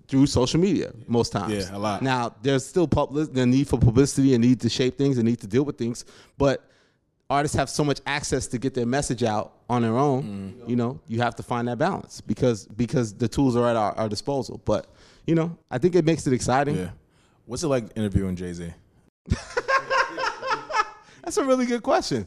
[0.09, 1.53] through social media most times.
[1.53, 2.03] Yeah, a lot.
[2.03, 5.41] Now there's still public the need for publicity and need to shape things and need
[5.41, 6.05] to deal with things,
[6.37, 6.69] but
[7.31, 10.55] artists have so much access to get their message out on their own.
[10.59, 10.69] Mm.
[10.69, 13.93] You know, you have to find that balance because because the tools are at our,
[13.93, 14.61] our disposal.
[14.65, 14.89] But
[15.27, 16.77] you know, I think it makes it exciting.
[16.77, 16.91] Yeah.
[17.47, 18.73] What's it like interviewing Jay Z?
[21.33, 22.27] That's a really good question.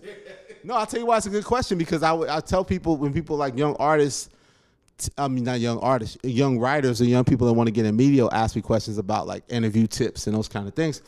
[0.63, 3.13] No, I'll tell you why it's a good question because I I tell people when
[3.13, 4.31] people like young artists,
[5.15, 7.95] I mean not young artists, young writers or young people that want to get in
[7.95, 11.03] media ask me questions about like interview tips and those kind of things.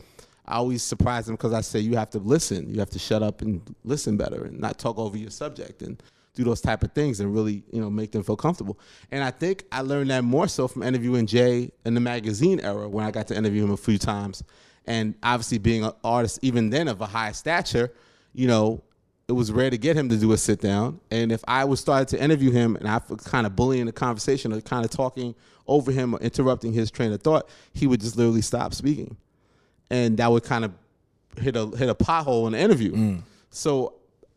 [0.45, 3.23] I always surprise them because I say you have to listen, you have to shut
[3.23, 5.99] up and listen better and not talk over your subject and
[6.35, 8.77] do those type of things and really you know make them feel comfortable.
[9.09, 12.87] And I think I learned that more so from interviewing Jay in the magazine era
[12.87, 14.43] when I got to interview him a few times.
[14.87, 17.91] And obviously being an artist even then of a high stature,
[18.33, 18.81] you know,
[19.27, 21.01] it was rare to get him to do a sit down.
[21.11, 23.91] And if I was started to interview him and I was kind of bullying the
[23.91, 25.35] conversation or kind of talking
[25.67, 29.17] over him or interrupting his train of thought, he would just literally stop speaking.
[29.89, 30.71] And that would kind of
[31.37, 32.93] hit a hit a pothole in the interview.
[32.93, 33.21] Mm.
[33.49, 33.95] So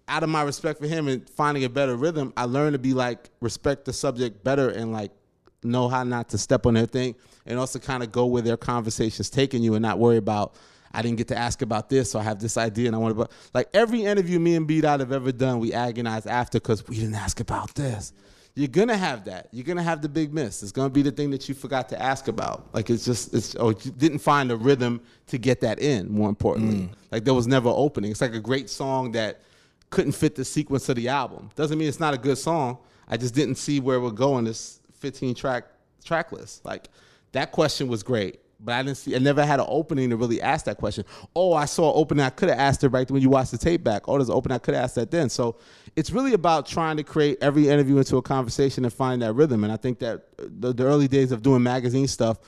[0.08, 2.92] out of my respect for him and finding a better rhythm, I learned to be
[2.92, 5.12] like respect the subject better and like
[5.62, 7.14] know how not to step on their thing
[7.46, 10.54] and also kind of go where their conversation's taking you and not worry about
[10.92, 13.16] I didn't get to ask about this, so I have this idea and I want
[13.16, 13.28] to.
[13.54, 17.14] Like every interview me and B.Dot have ever done, we agonize after because we didn't
[17.14, 18.12] ask about this.
[18.56, 19.48] You're gonna have that.
[19.52, 20.62] You're gonna have the big miss.
[20.64, 22.68] It's gonna be the thing that you forgot to ask about.
[22.74, 26.10] Like it's just it's oh you didn't find a rhythm to get that in.
[26.10, 26.90] More importantly, mm.
[27.12, 28.10] like there was never opening.
[28.10, 29.42] It's like a great song that
[29.90, 31.50] couldn't fit the sequence of the album.
[31.54, 32.78] Doesn't mean it's not a good song.
[33.06, 34.40] I just didn't see where we're going.
[34.40, 35.64] in this 15 track
[36.04, 36.64] track list.
[36.64, 36.88] Like
[37.32, 39.14] that question was great, but I didn't see.
[39.14, 41.04] I never had an opening to really ask that question.
[41.34, 42.24] Oh, I saw an opening.
[42.24, 44.08] I could have asked it right when you watched the tape back.
[44.08, 44.56] Oh, there's an opening.
[44.56, 45.30] I could have asked that then.
[45.30, 45.56] So
[45.96, 49.64] it's really about trying to create every interview into a conversation and find that rhythm.
[49.64, 52.38] And I think that uh, the, the early days of doing magazine stuff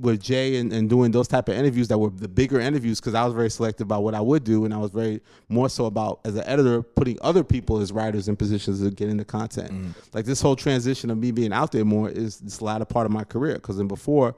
[0.00, 3.14] with Jay and, and doing those type of interviews that were the bigger interviews because
[3.14, 5.86] I was very selective about what I would do and I was very more so
[5.86, 9.72] about as an editor putting other people as writers in positions to get into content.
[9.72, 9.94] Mm.
[10.14, 13.12] Like this whole transition of me being out there more is this latter part of
[13.12, 14.34] my career because then before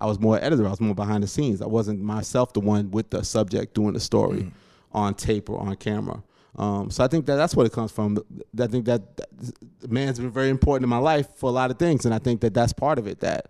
[0.00, 0.66] I was more editor.
[0.66, 1.60] I was more behind the scenes.
[1.60, 4.52] I wasn't myself the one with the subject doing the story
[4.92, 6.22] on tape or on camera.
[6.56, 8.18] Um, so I think that that's what it comes from.
[8.58, 11.78] I think that, that man's been very important in my life for a lot of
[11.78, 13.20] things, and I think that that's part of it.
[13.20, 13.46] That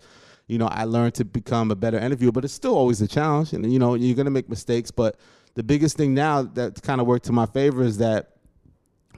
[0.46, 3.52] you know I learned to become a better interviewer, but it's still always a challenge,
[3.52, 4.90] and you know you're gonna make mistakes.
[4.90, 5.16] But
[5.54, 8.32] the biggest thing now that kind of worked to my favor is that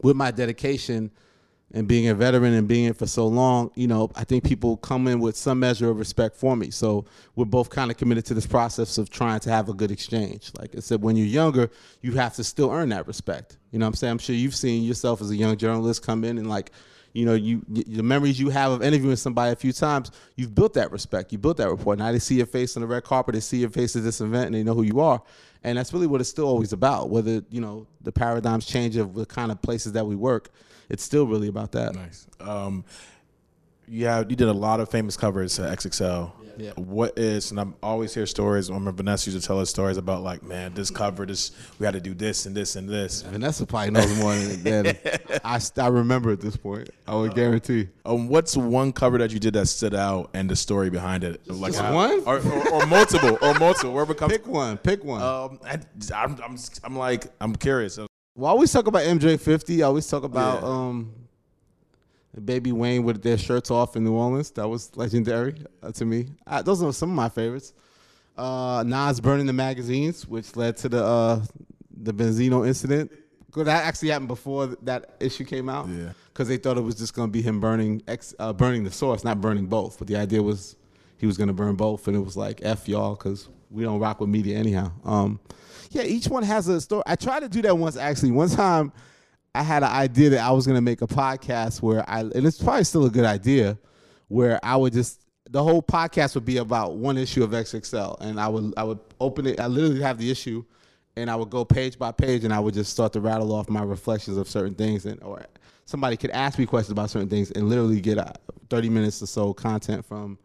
[0.03, 1.11] with my dedication
[1.73, 4.77] and being a veteran and being it for so long, you know, I think people
[4.79, 6.71] come in with some measure of respect for me.
[6.71, 7.05] So
[7.37, 10.51] we're both kind of committed to this process of trying to have a good exchange.
[10.59, 11.71] Like I said, when you're younger,
[12.03, 13.59] you have to still earn that respect.
[13.71, 14.11] You know what I'm saying?
[14.13, 16.73] I'm sure you've seen yourself as a young journalist come in and like,
[17.13, 20.75] you know, you the memories you have of interviewing somebody a few times, you've built
[20.75, 21.97] that respect, you built that rapport.
[21.97, 24.21] Now they see your face on the red carpet, they see your face at this
[24.21, 25.21] event, and they know who you are.
[25.65, 27.11] And that's really what it's still always about.
[27.11, 30.51] Whether you know the paradigms change of the kind of places that we work,
[30.91, 31.95] it's still really about that.
[31.95, 32.27] Nice.
[32.41, 32.85] Um,
[33.89, 36.33] yeah, you did a lot of famous covers at XXL.
[36.57, 36.73] Yeah.
[36.77, 38.69] What is, and I'm always hear stories.
[38.69, 41.87] I remember Vanessa used to tell us stories about like, man, this cover, this we
[41.87, 43.23] had to do this and this and this.
[43.23, 44.97] Vanessa probably knows more than, than
[45.43, 46.91] I, I remember at this point.
[47.07, 47.89] I would guarantee.
[48.05, 51.49] Um, what's one cover that you did that stood out and the story behind it?
[51.49, 52.23] Like just how- one?
[52.27, 54.33] or, or, or multiple, or multiple, wherever comes.
[54.33, 54.77] Pick one.
[54.77, 55.23] Pick one.
[55.23, 55.79] Um, I,
[56.15, 57.99] I'm, I'm, I'm like, I'm curious.
[58.35, 59.81] Well, I always talk about MJ50.
[59.81, 60.69] I always talk about Yeah.
[60.69, 61.13] um,
[62.45, 64.51] Baby Wayne with their shirts off in New Orleans.
[64.53, 66.29] That was legendary uh, to me.
[66.47, 67.73] Uh, those are some of my favorites.
[68.39, 71.43] Uh, Nas burning the magazines, which led to the uh,
[72.03, 73.11] the Benzino incident.
[73.57, 75.89] That actually happened before that issue came out.
[75.89, 76.13] Yeah.
[76.33, 78.93] Because they thought it was just going to be him burning ex, uh, burning the
[78.93, 79.99] source, not burning both.
[79.99, 80.77] But the idea was
[81.19, 83.99] he was going to burn both, and it was like f y'all because we don't
[83.99, 84.93] rock with media anyhow.
[85.05, 85.41] Um,
[85.91, 87.03] yeah, each one has a story.
[87.07, 88.31] I tried to do that once actually.
[88.31, 88.93] One time,
[89.55, 92.47] I had an idea that I was going to make a podcast where I, and
[92.47, 93.77] it's probably still a good idea,
[94.29, 98.41] where I would just the whole podcast would be about one issue of XXL, and
[98.41, 99.59] I would I would open it.
[99.59, 100.65] I literally have the issue,
[101.17, 103.69] and I would go page by page, and I would just start to rattle off
[103.69, 105.45] my reflections of certain things, and or
[105.87, 108.33] somebody could ask me questions about certain things, and literally get uh,
[108.69, 110.39] thirty minutes or so content from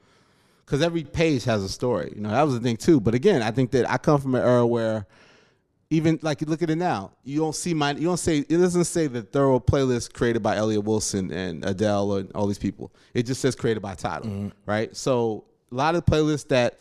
[0.65, 2.11] because every page has a story.
[2.15, 2.99] You know, that was the thing too.
[2.99, 5.05] But again, I think that I come from an era where
[5.89, 8.57] even like you look at it now, you don't see my you don't say it
[8.57, 12.91] doesn't say the thorough playlist created by Elliot Wilson and Adele and all these people.
[13.13, 14.49] It just says created by Tidal, mm-hmm.
[14.65, 14.95] right?
[14.95, 16.79] So a lot of playlists that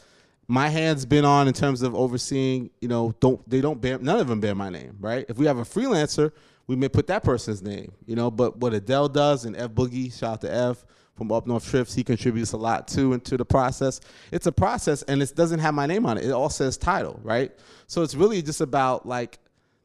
[0.49, 4.21] my hand's been on in terms of overseeing, you know, don't they don't bear none
[4.21, 5.27] of them bear my name, right?
[5.29, 6.33] If we have a freelancer,
[6.67, 8.31] we may put that person's name, you know.
[8.31, 10.85] But what Adele does and F Boogie, shout out to F
[11.17, 14.01] from Up North Trips, he contributes a lot too into the process.
[14.33, 16.25] It's a process, and it doesn't have my name on it.
[16.25, 17.53] It all says Tidal, right?
[17.87, 19.39] So it's really just about like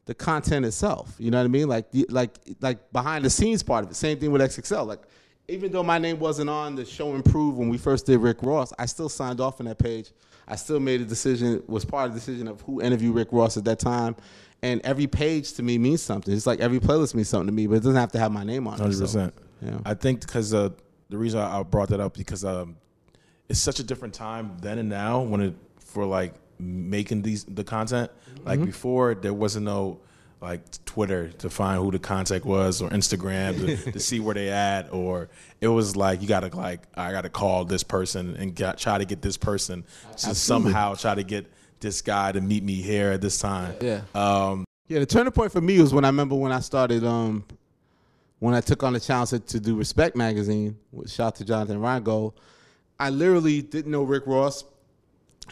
[0.06, 1.14] the content itself.
[1.18, 1.68] You know what I mean?
[1.68, 3.94] Like the, like like behind the scenes part of it.
[3.94, 4.86] Same thing with XXL.
[4.86, 5.02] Like
[5.50, 8.42] even though my name wasn't on the Show & Prove when we first did Rick
[8.42, 10.12] Ross, I still signed off on that page.
[10.46, 13.56] I still made a decision, was part of the decision of who interviewed Rick Ross
[13.56, 14.16] at that time.
[14.62, 16.34] And every page to me means something.
[16.34, 18.44] It's like every playlist means something to me, but it doesn't have to have my
[18.44, 18.80] name on it.
[18.80, 19.34] Hundred so, percent.
[19.62, 19.78] yeah.
[19.84, 20.70] I think because uh,
[21.10, 22.76] the reason I brought that up because um,
[23.48, 27.64] it's such a different time then and now when it for like making these the
[27.64, 28.10] content.
[28.44, 28.66] Like Mm-hmm.
[28.66, 30.00] before, there wasn't no
[30.40, 34.48] like Twitter to find who the contact was or Instagram to, to see where they
[34.48, 35.28] at or
[35.60, 39.20] it was like you gotta like I gotta call this person and try to get
[39.20, 39.84] this person
[40.16, 43.74] to somehow try to get this guy to meet me here at this time.
[43.82, 44.02] Yeah.
[44.14, 47.44] Um, Yeah, the turning point for me was when I remember when I started, um,
[48.40, 50.76] when I took on the challenge to, do Respect magazine.
[50.90, 52.40] With shout out to Jonathan Rheingold.
[52.98, 54.64] I literally didn't know Rick Ross,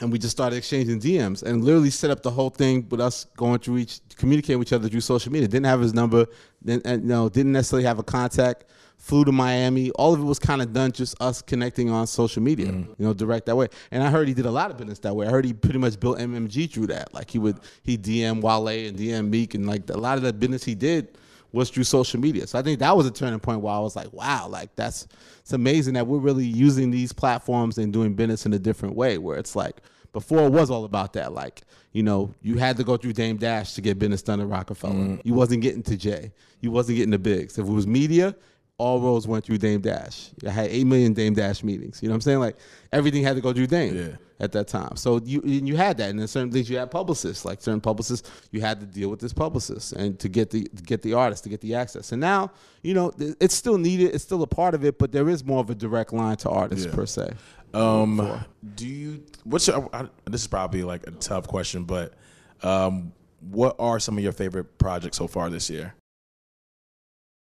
[0.01, 3.27] and we just started exchanging DMs and literally set up the whole thing with us
[3.37, 5.49] going through each, communicating with each other through social media.
[5.49, 6.27] Didn't have his number,
[6.65, 8.65] didn't, and, you know, didn't necessarily have a contact.
[8.97, 9.91] Flew to Miami.
[9.93, 12.89] All of it was kind of done just us connecting on social media, mm.
[12.99, 13.69] you know, direct that way.
[13.93, 15.27] And I heard he did a lot of business that way.
[15.27, 17.15] I heard he pretty much built MMG through that.
[17.15, 20.33] Like he would he DM Wale and DM Meek, and like a lot of the
[20.33, 21.17] business he did
[21.53, 22.47] was through social media.
[22.47, 25.07] So I think that was a turning point where I was like, wow, like that's
[25.41, 29.19] it's amazing that we're really using these platforms and doing business in a different way.
[29.19, 29.81] Where it's like
[30.13, 31.33] before it was all about that.
[31.33, 34.49] Like you know, you had to go through Dame Dash to get business done at
[34.49, 34.95] Rockefeller.
[34.95, 35.21] Mm.
[35.25, 36.33] You wasn't getting to Jay.
[36.61, 37.59] You wasn't getting the bigs.
[37.59, 38.37] If it was media,
[38.79, 40.31] all roads went through Dame Dash.
[40.47, 42.01] I had eight million Dame Dash meetings.
[42.01, 42.39] You know what I'm saying?
[42.39, 42.57] Like
[42.93, 44.17] everything had to go through Dame Yeah.
[44.39, 44.95] at that time.
[44.97, 47.81] So you and you had that, and then certain things you had publicists, like certain
[47.81, 51.15] publicists, you had to deal with this publicist and to get the to get the
[51.15, 52.13] artist to get the access.
[52.13, 52.53] And now,
[52.83, 54.15] you know, it's still needed.
[54.15, 56.49] It's still a part of it, but there is more of a direct line to
[56.49, 56.95] artists Yeah.
[56.95, 57.33] per se.
[57.75, 58.45] Um,
[58.77, 59.25] do you?
[59.45, 59.91] What's your?
[59.93, 62.15] I, this is probably like a tough question, but
[62.63, 63.13] um,
[63.51, 65.95] what are some of your favorite projects so far this year?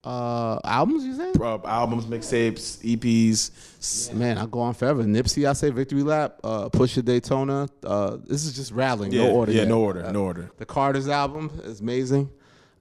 [0.06, 1.32] Uh, albums, you say?
[1.40, 4.14] Uh, albums, mixtapes, EPs.
[4.14, 5.04] Man, I go on forever.
[5.04, 6.40] Nipsey, I say Victory Lap.
[6.44, 7.68] Uh, Pusha Daytona.
[7.84, 9.12] Uh, this is just rattling.
[9.12, 9.52] Yeah, no order.
[9.52, 9.68] yeah, yet.
[9.68, 10.52] no order, Uh, no order.
[10.58, 12.30] The Carter's album is amazing.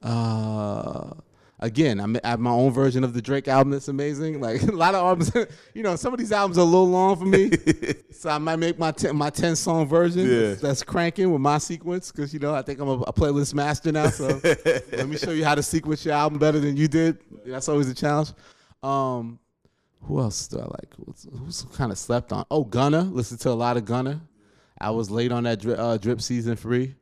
[0.03, 1.13] Uh,
[1.65, 4.41] again, I'm- I have my own version of the Drake album that's amazing.
[4.41, 5.33] Like a lot of albums,
[5.75, 7.51] you know, some of these albums are a little long for me,
[8.13, 10.41] so I might make my ten, my ten song version Yeah.
[10.49, 13.55] that's, that's cranking with my sequence because you know I think I'm a, a playlist
[13.55, 14.09] master now.
[14.11, 14.41] So
[14.93, 17.19] let me show you how to sequence your album better than you did.
[17.47, 18.33] That's always a challenge.
[18.83, 19.39] Um,
[20.03, 20.95] who else do I like?
[21.07, 22.45] Who's, who's kind of slept on?
[22.51, 23.01] Oh, Gunna.
[23.03, 24.21] Listen to a lot of Gunna.
[24.79, 26.95] I was late on that drip, uh, drip season three,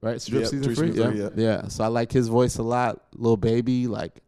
[0.00, 0.16] right?
[0.16, 0.92] It's drip Yep, season Drip three.
[0.92, 1.28] Season yeah.
[1.34, 1.68] yeah.
[1.68, 3.02] So I like his voice a lot.
[3.14, 4.22] Lil Baby, like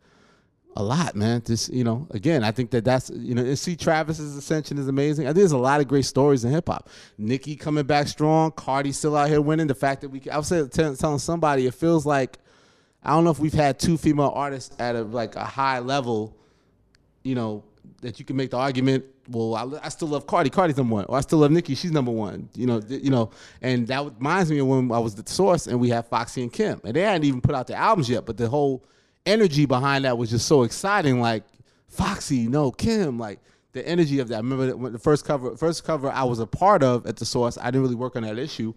[0.77, 1.43] a lot, man.
[1.45, 4.89] Just you know, again, I think that that's you know, and see Travis's ascension is
[4.89, 5.27] amazing.
[5.27, 6.89] I think there's a lot of great stories in hip hop.
[7.16, 8.53] Nicki coming back strong.
[8.53, 9.66] Cardi still out here winning.
[9.66, 12.39] The fact that we, I was telling somebody, it feels like
[13.03, 16.35] I don't know if we've had two female artists at a like a high level
[17.29, 17.62] you know,
[18.01, 19.05] that you can make the argument.
[19.31, 20.51] Well, I, I still love Cardi.
[20.51, 21.05] Cardi's number one.
[21.05, 21.74] Or I still love Nicki.
[21.74, 22.49] She's number one.
[22.55, 25.66] You know, th- you know, and that reminds me of when I was the Source
[25.66, 28.24] and we had Foxy and Kim, and they hadn't even put out their albums yet,
[28.24, 28.85] but the whole
[29.26, 31.20] energy behind that was just so exciting.
[31.20, 31.45] Like
[31.89, 33.41] Foxy, no Kim, like
[33.72, 34.37] the energy of that.
[34.37, 37.59] I remember the first cover, first cover I was a part of at the Source.
[37.59, 38.72] I didn't really work on that issue,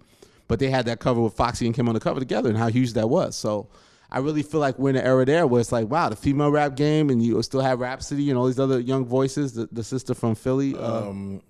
[0.48, 2.68] but they had that cover with Foxy and Kim on the cover together, and how
[2.68, 3.36] huge that was.
[3.36, 3.68] So.
[4.12, 6.52] I really feel like we're in an era there where it's like, wow, the female
[6.52, 9.54] rap game, and you still have Rapsody and all these other young voices.
[9.54, 11.42] The, the sister from Philly, uh, Um,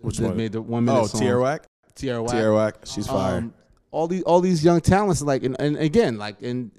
[0.00, 0.36] which one?
[0.36, 1.20] made the one minute Oh, song.
[1.20, 1.66] Tierra Whack.
[1.94, 2.32] Tierra Whack.
[2.32, 2.74] Tierra Whack.
[2.84, 3.38] She's fire.
[3.38, 3.54] Um,
[3.90, 6.70] all these all these young talents, like and, and again, like and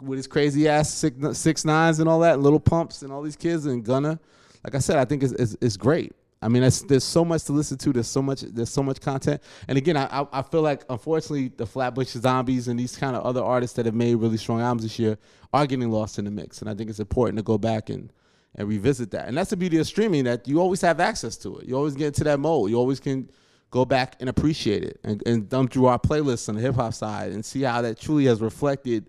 [0.00, 3.34] with his crazy ass six, six nines and all that, Lil Pumps and all these
[3.36, 4.20] kids and Gunna,
[4.64, 6.12] like I said, I think it's it's, it's great.
[6.42, 7.92] I mean, there's so much to listen to.
[7.92, 8.40] There's so much.
[8.40, 9.42] There's so much content.
[9.68, 13.24] And again, I I, I feel like unfortunately the Flatbush Zombies and these kind of
[13.24, 15.18] other artists that have made really strong albums this year
[15.52, 16.60] are getting lost in the mix.
[16.60, 18.10] And I think it's important to go back and
[18.54, 19.28] and revisit that.
[19.28, 21.68] And that's the beauty of streaming that you always have access to it.
[21.68, 22.70] You always get into that mode.
[22.70, 23.30] You always can
[23.70, 26.92] go back and appreciate it and, and dump through our playlists on the hip hop
[26.92, 29.08] side and see how that truly has reflected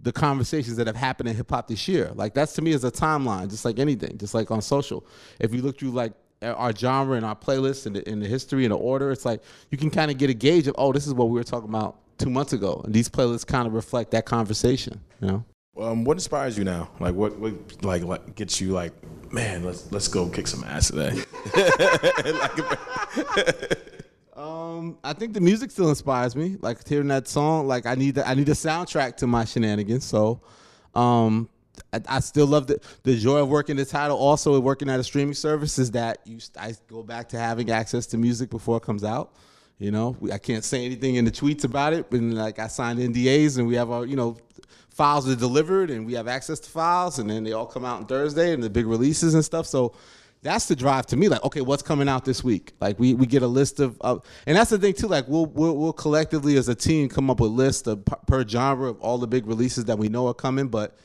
[0.00, 2.12] the conversations that have happened in hip hop this year.
[2.14, 5.04] Like that's to me is a timeline, just like anything, just like on social.
[5.40, 6.12] If you look through like
[6.42, 9.42] our genre and our playlists and the, and the history and the order, it's like
[9.70, 11.68] you can kind of get a gauge of oh, this is what we were talking
[11.68, 15.00] about two months ago, and these playlists kind of reflect that conversation.
[15.20, 15.44] You know.
[15.80, 16.90] Um, what inspires you now?
[16.98, 18.92] Like, what, what like, like gets you like,
[19.32, 21.22] man, let's let's go kick some ass today.
[24.38, 26.56] Um, I think the music still inspires me.
[26.60, 30.04] Like hearing that song, like I need the, I need a soundtrack to my shenanigans.
[30.04, 30.40] So,
[30.94, 31.48] Um,
[31.92, 34.16] I, still love the the joy of working the Tidal.
[34.16, 38.06] Also, working at a streaming service is that you I go back to having access
[38.08, 39.32] to music before it comes out.
[39.78, 42.66] You know, we, I can't say anything in the tweets about it, but like I
[42.66, 44.36] signed NDAs and we have our you know
[44.90, 48.00] files are delivered and we have access to files and then they all come out
[48.00, 49.64] on Thursday and the big releases and stuff.
[49.64, 49.94] So
[50.42, 51.28] that's the drive to me.
[51.28, 52.72] Like, okay, what's coming out this week?
[52.80, 55.08] Like, we, we get a list of, of and that's the thing too.
[55.08, 58.90] Like, we'll, we'll we'll collectively as a team come up with lists of per genre
[58.90, 60.68] of all the big releases that we know are coming.
[60.68, 60.96] But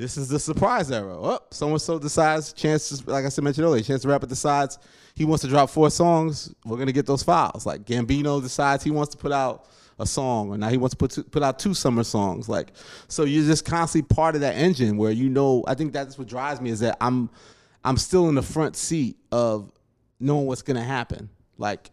[0.00, 1.14] this is the surprise era.
[1.14, 2.54] Oh, so and so decides.
[2.54, 4.78] Chance, like I said mentioned earlier, Chance the Rapper decides
[5.14, 6.54] he wants to drop four songs.
[6.64, 7.66] We're gonna get those files.
[7.66, 10.96] Like Gambino decides he wants to put out a song, or now he wants to
[10.96, 12.48] put two, put out two summer songs.
[12.48, 12.72] Like,
[13.08, 15.64] so you're just constantly part of that engine where you know.
[15.68, 17.28] I think that's what drives me is that I'm
[17.84, 19.70] I'm still in the front seat of
[20.18, 21.28] knowing what's gonna happen.
[21.58, 21.90] Like,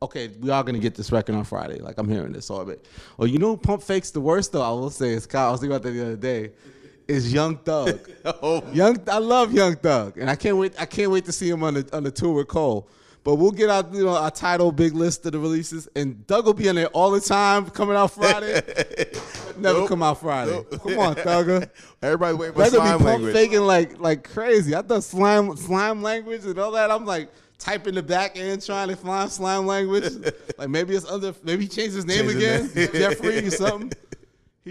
[0.00, 1.80] okay, we are gonna get this record on Friday.
[1.80, 2.86] Like I'm hearing this orbit.
[3.18, 4.62] Or you know, Pump Fake's the worst though.
[4.62, 5.48] I will say, it's Kyle.
[5.48, 6.52] I was thinking about that the other day.
[7.10, 8.08] Is Young Thug.
[8.24, 8.62] oh.
[8.72, 10.74] Young, I love Young Thug, and I can't wait.
[10.78, 12.88] I can't wait to see him on the on the tour with Cole.
[13.24, 16.46] But we'll get out, you know, our Tidal big list of the releases, and Thug
[16.46, 18.54] will be in there all the time, coming out Friday.
[19.58, 19.88] Never nope.
[19.88, 20.52] come out Friday.
[20.52, 20.82] Nope.
[20.82, 21.68] Come on, Thugger.
[22.02, 23.32] Everybody wait for Thug slime be language.
[23.34, 24.76] faking like like crazy.
[24.76, 26.92] I thought slime slime language and all that.
[26.92, 30.12] I'm like typing the back end trying to find slime language.
[30.56, 31.34] like maybe it's under.
[31.42, 32.88] Maybe he changed his name Change again, name.
[32.92, 33.92] Jeffrey or something.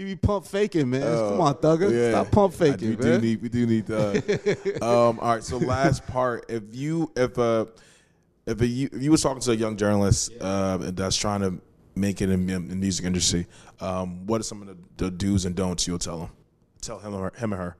[0.00, 1.02] He be pump faking, man.
[1.02, 1.92] Uh, Come on, Thugger.
[1.92, 2.22] Yeah.
[2.22, 3.20] Stop pump faking, we man.
[3.20, 4.16] Do need, we do need Thug.
[4.82, 6.46] um, all right, so last part.
[6.48, 7.66] If you if uh
[8.46, 11.60] if, a, if you was talking to a young journalist uh, that's trying to
[11.94, 13.46] make it in, in the music industry,
[13.78, 16.30] um, what are some of the, the, do's and don'ts you'll tell him?
[16.80, 17.76] Tell him or him or her.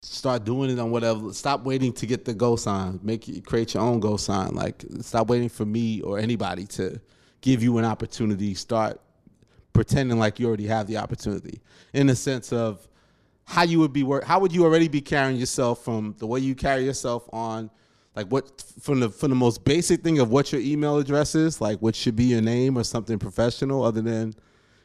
[0.00, 1.30] Start doing it on whatever.
[1.34, 3.00] Stop waiting to get the go sign.
[3.02, 4.54] Make it, create your own go sign.
[4.54, 6.98] Like stop waiting for me or anybody to
[7.42, 8.54] give you an opportunity.
[8.54, 8.98] Start
[9.72, 11.60] pretending like you already have the opportunity.
[11.92, 12.86] In the sense of
[13.44, 14.24] how you would be work.
[14.24, 17.70] How would you already be carrying yourself from the way you carry yourself on
[18.14, 21.60] like what from the from the most basic thing of what your email address is,
[21.60, 24.34] like what should be your name or something professional, other than,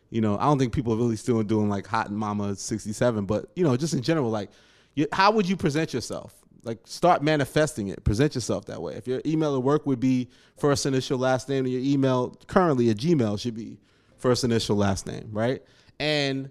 [0.10, 3.26] you know, I don't think people are really still doing like Hot Mama sixty seven,
[3.26, 4.52] but you know, just in general, like,
[4.94, 6.36] you, how would you present yourself?
[6.64, 8.04] Like, start manifesting it.
[8.04, 8.94] Present yourself that way.
[8.96, 12.90] If your email at work would be first initial last name, and your email currently
[12.90, 13.80] a Gmail should be
[14.26, 15.62] first initial last name, right?
[16.00, 16.50] And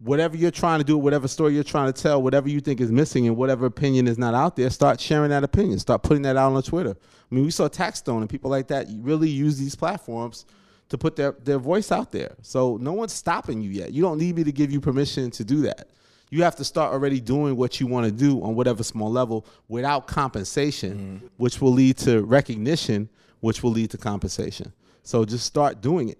[0.00, 2.92] whatever you're trying to do, whatever story you're trying to tell, whatever you think is
[2.92, 5.78] missing, and whatever opinion is not out there, start sharing that opinion.
[5.78, 6.90] Start putting that out on Twitter.
[6.90, 10.44] I mean, we saw Taxstone and people like that really use these platforms
[10.90, 12.34] to put their, their voice out there.
[12.42, 13.92] So no one's stopping you yet.
[13.92, 15.88] You don't need me to give you permission to do that.
[16.28, 19.46] You have to start already doing what you want to do on whatever small level
[19.68, 21.30] without compensation, mm.
[21.38, 23.08] which will lead to recognition,
[23.40, 24.74] which will lead to compensation.
[25.02, 26.18] So just start doing it.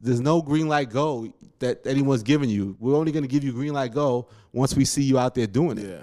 [0.00, 2.76] There's no green light go that anyone's giving you.
[2.78, 5.46] We're only going to give you green light go once we see you out there
[5.46, 5.86] doing it.
[5.86, 6.02] Yeah.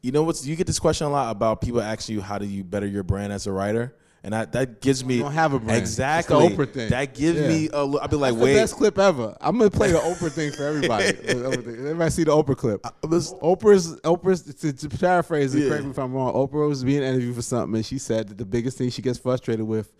[0.00, 2.46] You know what's you get this question a lot about people asking you how do
[2.46, 3.94] you better your brand as a writer?
[4.24, 5.80] And that, that gives me I don't have a brand.
[5.80, 6.90] exactly it's the Oprah thing.
[6.90, 7.48] That gives yeah.
[7.48, 9.36] me a I'll be like, That's wait, the best clip ever.
[9.40, 11.04] I'm gonna play the Oprah thing for everybody.
[11.24, 12.84] everybody see the Oprah clip.
[12.84, 15.62] Uh, was, Oprah's Oprah's to, to paraphrase it.
[15.62, 15.68] Yeah.
[15.68, 16.32] Correct me if I'm wrong.
[16.34, 19.18] Oprah was being interviewed for something, and she said that the biggest thing she gets
[19.18, 19.92] frustrated with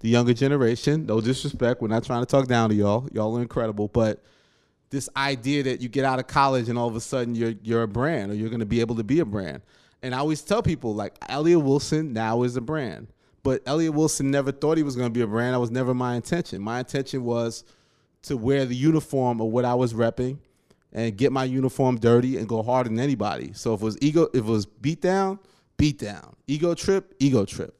[0.00, 1.06] the younger generation.
[1.06, 1.82] No disrespect.
[1.82, 3.08] We're not trying to talk down to y'all.
[3.12, 3.88] Y'all are incredible.
[3.88, 4.22] But
[4.90, 7.82] this idea that you get out of college and all of a sudden you're you're
[7.82, 9.62] a brand or you're to be able to be a brand.
[10.02, 13.08] And I always tell people like Elliot Wilson now is a brand.
[13.42, 15.54] But Elliot Wilson never thought he was to be a brand.
[15.54, 16.60] That was never my intention.
[16.62, 17.64] My intention was
[18.22, 20.38] to wear the uniform of what I was repping
[20.92, 23.52] and get my uniform dirty and go harder than anybody.
[23.54, 25.38] So if it was ego, if it was beat down,
[25.76, 26.36] beat down.
[26.46, 27.77] Ego trip, ego trip.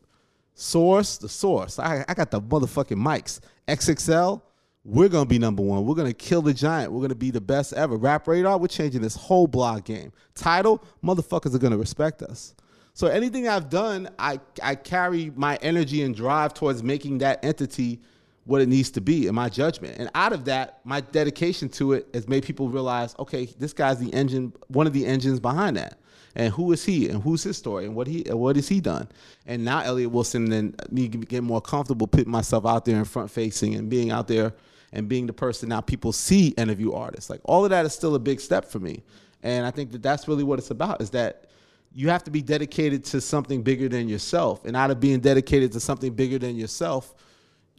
[0.61, 1.79] Source, the source.
[1.79, 3.39] I, I got the motherfucking mics.
[3.69, 4.43] XXL,
[4.85, 5.87] we're gonna be number one.
[5.87, 6.91] We're gonna kill the giant.
[6.91, 7.95] We're gonna be the best ever.
[7.95, 10.11] Rap Radar, we're changing this whole blog game.
[10.35, 12.57] Tidal, motherfuckers are gonna respect us.
[12.93, 18.01] So anything I've done, I I carry my energy and drive towards making that entity
[18.43, 19.97] what it needs to be in my judgment.
[20.01, 24.01] And out of that, my dedication to it has made people realize, okay, this guy's
[24.01, 26.01] the engine, one of the engines behind that
[26.39, 27.09] and who is he?
[27.09, 27.85] And who's his story?
[27.85, 29.09] And what he what has he done?
[29.45, 33.31] And now elliot wilson and me get more comfortable putting myself out there in front
[33.31, 34.55] facing and being out there
[34.93, 37.29] and being the person now people see interview artists.
[37.29, 39.03] Like all of that is still a big step for me.
[39.43, 41.45] And i think that that's really what it's about is that
[41.93, 44.65] you have to be dedicated to something bigger than yourself.
[44.65, 47.15] And out of being dedicated to something bigger than yourself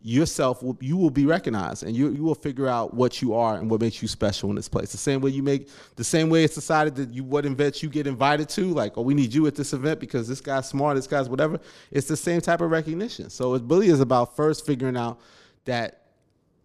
[0.01, 3.57] yourself will, you will be recognized and you, you will figure out what you are
[3.57, 4.91] and what makes you special in this place.
[4.91, 7.89] The same way you make the same way it's decided that you what events you
[7.89, 10.95] get invited to like oh we need you at this event because this guy's smart
[10.95, 11.59] this guy's whatever
[11.91, 13.29] it's the same type of recognition.
[13.29, 15.19] So it really is about first figuring out
[15.65, 16.03] that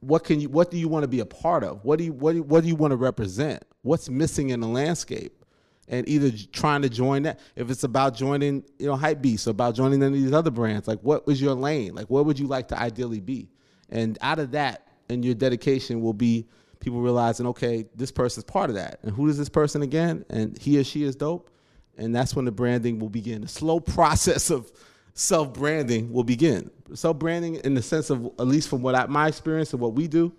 [0.01, 1.85] what can you what do you want to be a part of?
[1.85, 3.65] What do you what do you, what do you want to represent?
[3.83, 5.44] What's missing in the landscape,
[5.89, 7.41] and either trying to join that.
[7.57, 10.89] If it's about joining, you know, hype beast, about joining any of these other brands,
[10.89, 11.95] like what was your lane?
[11.95, 13.49] Like what would you like to ideally be?
[13.91, 16.47] And out of that, and your dedication will be
[16.81, 20.25] people realizing, okay, this person's part of that, and who is this person again?
[20.31, 21.51] And he or she is dope,
[21.97, 23.43] and that's when the branding will begin.
[23.43, 24.73] The slow process of
[25.15, 26.71] self branding will begin.
[26.95, 29.95] Self branding, in the sense of at least from what I, my experience and what
[29.95, 30.33] we do,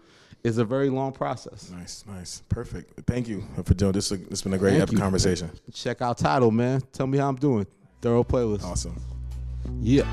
[0.46, 1.72] is a very long process.
[1.72, 3.08] Nice, nice, perfect.
[3.08, 4.12] Thank you for doing this.
[4.12, 5.00] It's been a great Thank epic you.
[5.00, 5.50] conversation.
[5.74, 6.82] Check out Tidal, man.
[6.94, 7.66] Tell me how I'm doing.
[8.00, 8.64] Thorough playlist.
[8.64, 9.02] Awesome.
[9.82, 10.04] Yeah.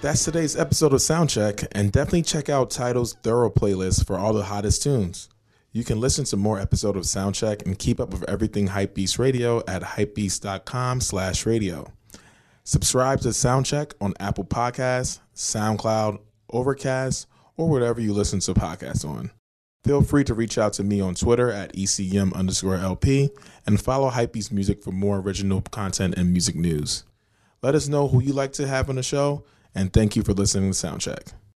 [0.00, 4.44] That's today's episode of Soundcheck, and definitely check out Tidal's thorough playlist for all the
[4.44, 5.28] hottest tunes.
[5.72, 9.62] You can listen to more episodes of Soundcheck and keep up with everything Hypebeast Radio
[9.66, 11.90] at hypebeast.com slash radio.
[12.64, 16.20] Subscribe to Soundcheck on Apple Podcasts, SoundCloud,
[16.50, 19.30] Overcast, or whatever you listen to podcasts on.
[19.82, 23.30] Feel free to reach out to me on Twitter at ECM underscore LP
[23.66, 27.04] and follow Hypebeast Music for more original content and music news.
[27.62, 29.44] Let us know who you like to have on the show,
[29.74, 31.32] and thank you for listening to Soundcheck.